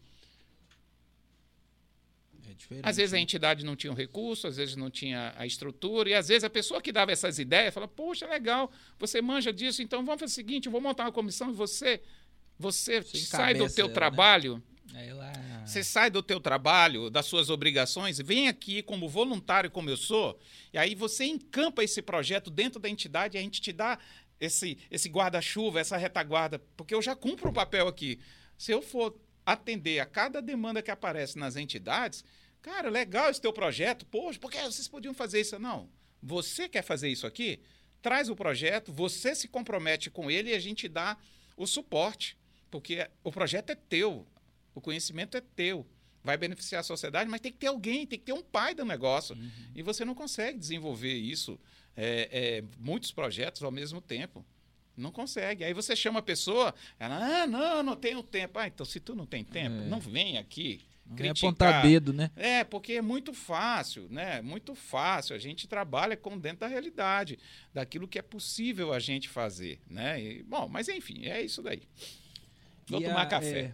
[2.57, 2.89] Diferente.
[2.89, 3.23] Às vezes a né?
[3.23, 6.51] entidade não tinha o recurso, às vezes não tinha a estrutura, e às vezes a
[6.51, 10.35] pessoa que dava essas ideias fala: Poxa, legal, você manja disso, então vamos fazer o
[10.35, 12.01] seguinte: eu vou montar uma comissão e você,
[12.59, 13.95] você, sai do teu né?
[13.95, 14.63] trabalho,
[15.15, 15.33] lá.
[15.65, 20.39] você sai do teu trabalho, das suas obrigações, vem aqui como voluntário, como eu sou,
[20.73, 23.99] e aí você encampa esse projeto dentro da entidade e a gente te dá
[24.41, 28.19] esse, esse guarda-chuva, essa retaguarda, porque eu já cumpro o papel aqui.
[28.57, 32.25] Se eu for atender a cada demanda que aparece nas entidades,
[32.67, 35.57] cara, legal esse teu projeto, poxa, porque vocês podiam fazer isso?
[35.57, 35.89] Não.
[36.21, 37.61] Você quer fazer isso aqui?
[38.03, 41.17] Traz o projeto, você se compromete com ele e a gente dá
[41.57, 42.37] o suporte,
[42.69, 44.27] porque o projeto é teu,
[44.75, 45.87] o conhecimento é teu.
[46.25, 48.85] Vai beneficiar a sociedade, mas tem que ter alguém, tem que ter um pai do
[48.85, 49.39] negócio.
[49.73, 51.57] E você não consegue desenvolver isso,
[51.97, 54.45] é, é, muitos projetos ao mesmo tempo.
[54.97, 55.63] Não consegue.
[55.63, 58.59] Aí você chama a pessoa, ela, ah, não, não tenho tempo.
[58.59, 59.87] Ah, então se tu não tem tempo, É.
[59.87, 60.85] não vem aqui.
[61.09, 61.49] Não é criticar.
[61.51, 62.31] apontar dedo, né?
[62.37, 64.43] É, porque é muito fácil, né?
[64.43, 65.37] Muito fácil.
[65.37, 67.39] A gente trabalha com dentro da realidade,
[67.73, 70.21] daquilo que é possível a gente fazer, né?
[70.23, 71.83] E, bom, mas enfim, é isso daí.
[72.89, 73.73] Vou E tomar a- café.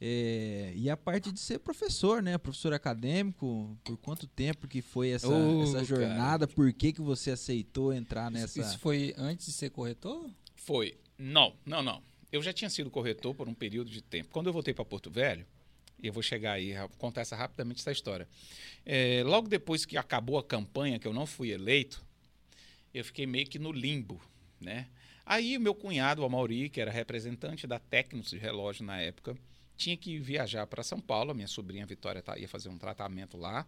[0.00, 2.36] é, é, e a parte de ser professor, né?
[2.38, 6.46] Professor acadêmico, por quanto tempo que foi essa, Ô, essa jornada?
[6.46, 8.60] Por que, que você aceitou entrar nessa...
[8.60, 10.28] Isso foi antes de ser corretor?
[10.54, 10.96] Foi.
[11.18, 12.02] Não, não, não.
[12.30, 14.28] Eu já tinha sido corretor por um período de tempo.
[14.30, 15.44] Quando eu voltei para Porto Velho,
[16.02, 18.28] eu vou chegar aí, contar essa rapidamente essa história.
[18.84, 22.04] É, logo depois que acabou a campanha, que eu não fui eleito,
[22.94, 24.20] eu fiquei meio que no limbo,
[24.60, 24.86] né?
[25.26, 29.36] Aí o meu cunhado, o Amauri, que era representante da Tecnos de relógio na época,
[29.76, 31.30] tinha que viajar para São Paulo.
[31.30, 33.66] A minha sobrinha Vitória tá- ia fazer um tratamento lá.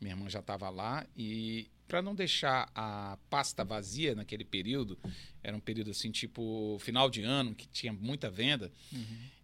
[0.00, 4.98] Minha irmã já estava lá e para não deixar a pasta vazia naquele período,
[5.42, 8.72] era um período assim tipo final de ano que tinha muita venda.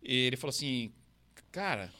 [0.02, 0.90] Ele falou assim,
[1.52, 1.92] cara,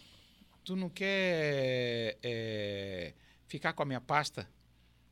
[0.71, 3.13] tu não quer é,
[3.49, 4.49] ficar com a minha pasta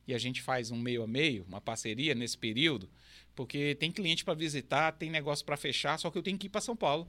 [0.06, 2.88] e a gente faz um meio a meio, uma parceria nesse período,
[3.34, 6.50] porque tem cliente para visitar, tem negócio para fechar, só que eu tenho que ir
[6.50, 7.09] para São Paulo.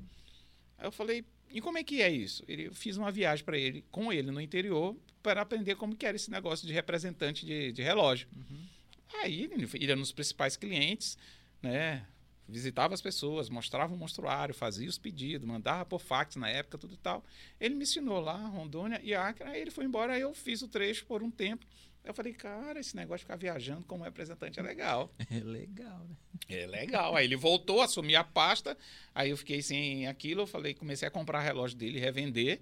[0.79, 2.43] Aí eu falei, e como é que é isso?
[2.47, 6.07] Ele, eu fiz uma viagem para ele, com ele no interior, para aprender como que
[6.07, 8.27] era esse negócio de representante de, de relógio.
[9.21, 11.19] Aí ele ia nos principais clientes,
[11.61, 12.03] né?
[12.49, 16.95] Visitava as pessoas, mostrava o monstruário, fazia os pedidos, mandava por fax na época, tudo
[16.95, 17.23] e tal.
[17.59, 20.67] Ele me ensinou lá, Rondônia e Acre, aí ele foi embora, aí eu fiz o
[20.67, 21.65] trecho por um tempo.
[22.03, 25.13] Eu falei, cara, esse negócio de ficar viajando como representante é legal.
[25.29, 26.15] É legal, né?
[26.47, 27.15] É legal.
[27.15, 28.75] Aí ele voltou, assumi a pasta,
[29.13, 32.61] aí eu fiquei sem aquilo, eu falei, comecei a comprar relógio dele, revender,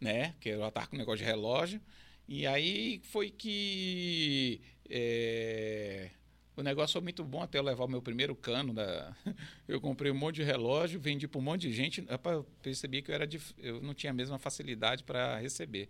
[0.00, 0.32] né?
[0.32, 1.80] Porque eu já tava com negócio de relógio.
[2.28, 6.10] E aí foi que é,
[6.58, 8.74] o negócio foi muito bom até eu levar o meu primeiro cano.
[8.74, 9.14] Da...
[9.68, 12.04] Eu comprei um monte de relógio, vendi para um monte de gente.
[12.08, 15.88] Eu percebi que eu, era dif- eu não tinha a mesma facilidade para receber.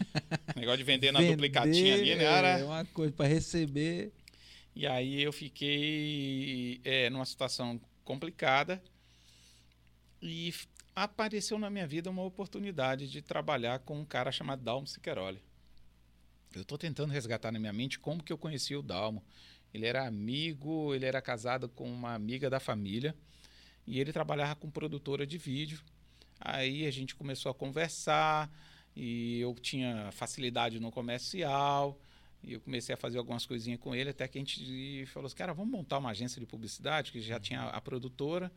[0.54, 2.24] negócio de vender na Vender, duplicatinha ali, né?
[2.24, 2.58] Era...
[2.58, 4.12] É uma coisa para receber.
[4.76, 8.82] E aí eu fiquei é, numa situação complicada
[10.20, 10.52] e
[10.94, 15.40] apareceu na minha vida uma oportunidade de trabalhar com um cara chamado Dalmo Siqueiroli.
[16.54, 19.24] Eu estou tentando resgatar na minha mente como que eu conheci o Dalmo.
[19.72, 23.14] Ele era amigo, ele era casado com uma amiga da família
[23.86, 25.80] e ele trabalhava com produtora de vídeo.
[26.40, 28.50] Aí a gente começou a conversar
[28.96, 31.98] e eu tinha facilidade no comercial.
[32.42, 35.36] E eu comecei a fazer algumas coisinhas com ele, até que a gente falou assim,
[35.36, 38.50] cara, vamos montar uma agência de publicidade, que já tinha a produtora.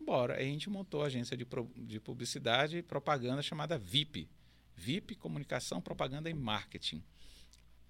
[0.00, 0.36] Bora.
[0.36, 1.46] Aí a gente montou a agência de,
[1.76, 4.28] de publicidade e propaganda chamada VIP.
[4.74, 7.02] VIP, Comunicação, Propaganda e Marketing.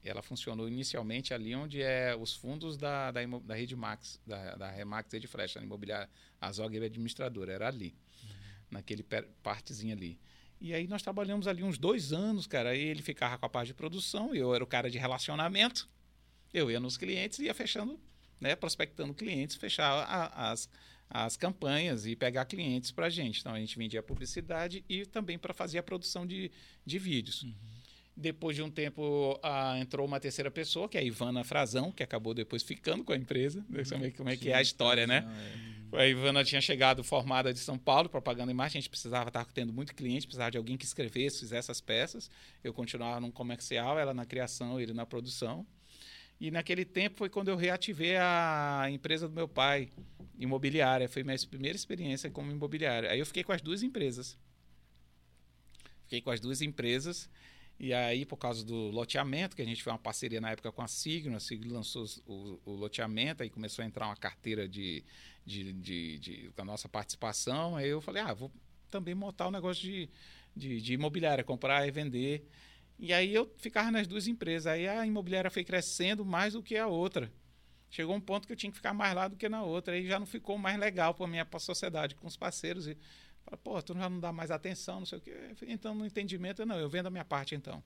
[0.05, 4.71] Ela funcionou inicialmente ali onde é os fundos da, da, da Rede Max, da, da
[4.71, 6.09] Remax Rede Flash, a imobiliária,
[6.41, 7.95] a Zog era administradora, era ali,
[8.71, 10.19] naquele per- partezinho ali.
[10.61, 12.71] E aí nós trabalhamos ali uns dois anos, cara.
[12.71, 15.89] Aí ele ficava com a parte de produção, eu era o cara de relacionamento.
[16.53, 17.99] Eu ia nos clientes e ia fechando,
[18.41, 20.69] né, prospectando clientes, fechar a- as,
[21.11, 23.41] as campanhas e pegar clientes para a gente.
[23.41, 26.51] Então a gente vendia publicidade e também para fazer a produção de,
[26.87, 27.45] de vídeos.
[28.21, 32.03] Depois de um tempo, ah, entrou uma terceira pessoa, que é a Ivana Frazão, que
[32.03, 33.65] acabou depois ficando com a empresa.
[33.73, 35.25] É, como é que é a história, né?
[35.93, 38.79] A Ivana tinha chegado formada de São Paulo, propaganda e marketing.
[38.79, 42.29] A gente precisava estar tendo muito cliente, precisava de alguém que escrevesse, fizesse essas peças.
[42.65, 45.65] Eu continuava no comercial, ela na criação, ele na produção.
[46.41, 49.91] E naquele tempo foi quando eu reativei a empresa do meu pai,
[50.37, 51.09] imobiliária.
[51.09, 53.13] Foi minha primeira experiência como imobiliária.
[53.13, 54.37] Aí eu fiquei com as duas empresas.
[56.03, 57.31] Fiquei com as duas empresas.
[57.79, 60.83] E aí, por causa do loteamento, que a gente fez uma parceria na época com
[60.83, 65.05] a Signo, a Signo lançou o, o loteamento, aí começou a entrar uma carteira de,
[65.47, 67.77] de, de, de- com a nossa participação.
[67.77, 68.51] Aí eu falei, ah, vou
[68.91, 70.09] também montar um negócio de,
[70.57, 72.49] de, de imobiliária, comprar e vender.
[72.99, 74.67] E aí eu ficava nas duas empresas.
[74.67, 77.31] Aí a imobiliária foi crescendo mais do que a outra.
[77.91, 79.95] Chegou um ponto que eu tinha que ficar mais lá do que na outra.
[79.95, 82.89] Aí já não ficou mais legal para minha pra sociedade, com os parceiros.
[83.57, 85.35] Pô, tu já não dá mais atenção, não sei o quê.
[85.67, 87.83] Então, no entendimento, não, eu vendo a minha parte então.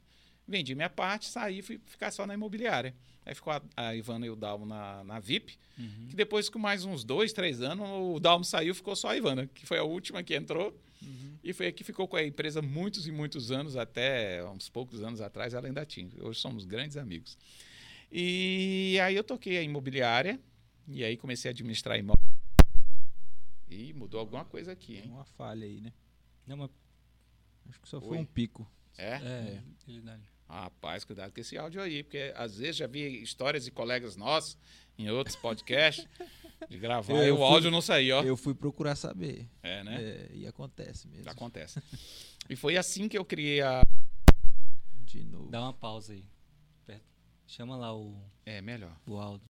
[0.47, 2.95] Vendi minha parte, saí fui ficar só na imobiliária.
[3.25, 6.09] Aí ficou a, a Ivana e o Dalmo na, na VIP, uhum.
[6.11, 9.47] que depois, com mais uns dois, três anos, o Dalmo saiu ficou só a Ivana,
[9.47, 10.77] que foi a última que entrou.
[11.01, 11.37] Uhum.
[11.43, 15.03] E foi a que ficou com a empresa muitos e muitos anos, até uns poucos
[15.03, 16.11] anos atrás ela ainda tinha.
[16.21, 17.39] Hoje somos grandes amigos.
[18.11, 20.39] E aí eu toquei a imobiliária,
[20.89, 22.42] e aí comecei a administrar imóveis.
[23.73, 25.11] E mudou alguma coisa aqui, hein?
[25.11, 25.93] Uma falha aí, né?
[26.47, 26.71] Não, mas...
[27.69, 28.71] Acho que só foi um pico.
[28.99, 29.15] É?
[29.15, 30.21] É, é.
[30.49, 34.59] Rapaz, cuidado com esse áudio aí, porque às vezes já vi histórias de colegas nossos
[34.99, 36.07] em outros podcasts
[36.69, 38.23] de gravar eu, e o fui, áudio não saía, ó.
[38.23, 39.49] Eu fui procurar saber.
[39.63, 40.03] É, né?
[40.03, 41.31] É, e acontece mesmo.
[41.31, 41.83] Acontece.
[42.51, 43.83] e foi assim que eu criei a.
[45.05, 45.51] De novo.
[45.51, 46.25] Dá uma pausa aí.
[47.53, 48.17] Chama lá o.
[48.47, 48.97] É, melhor.
[49.07, 49.47] O áudio.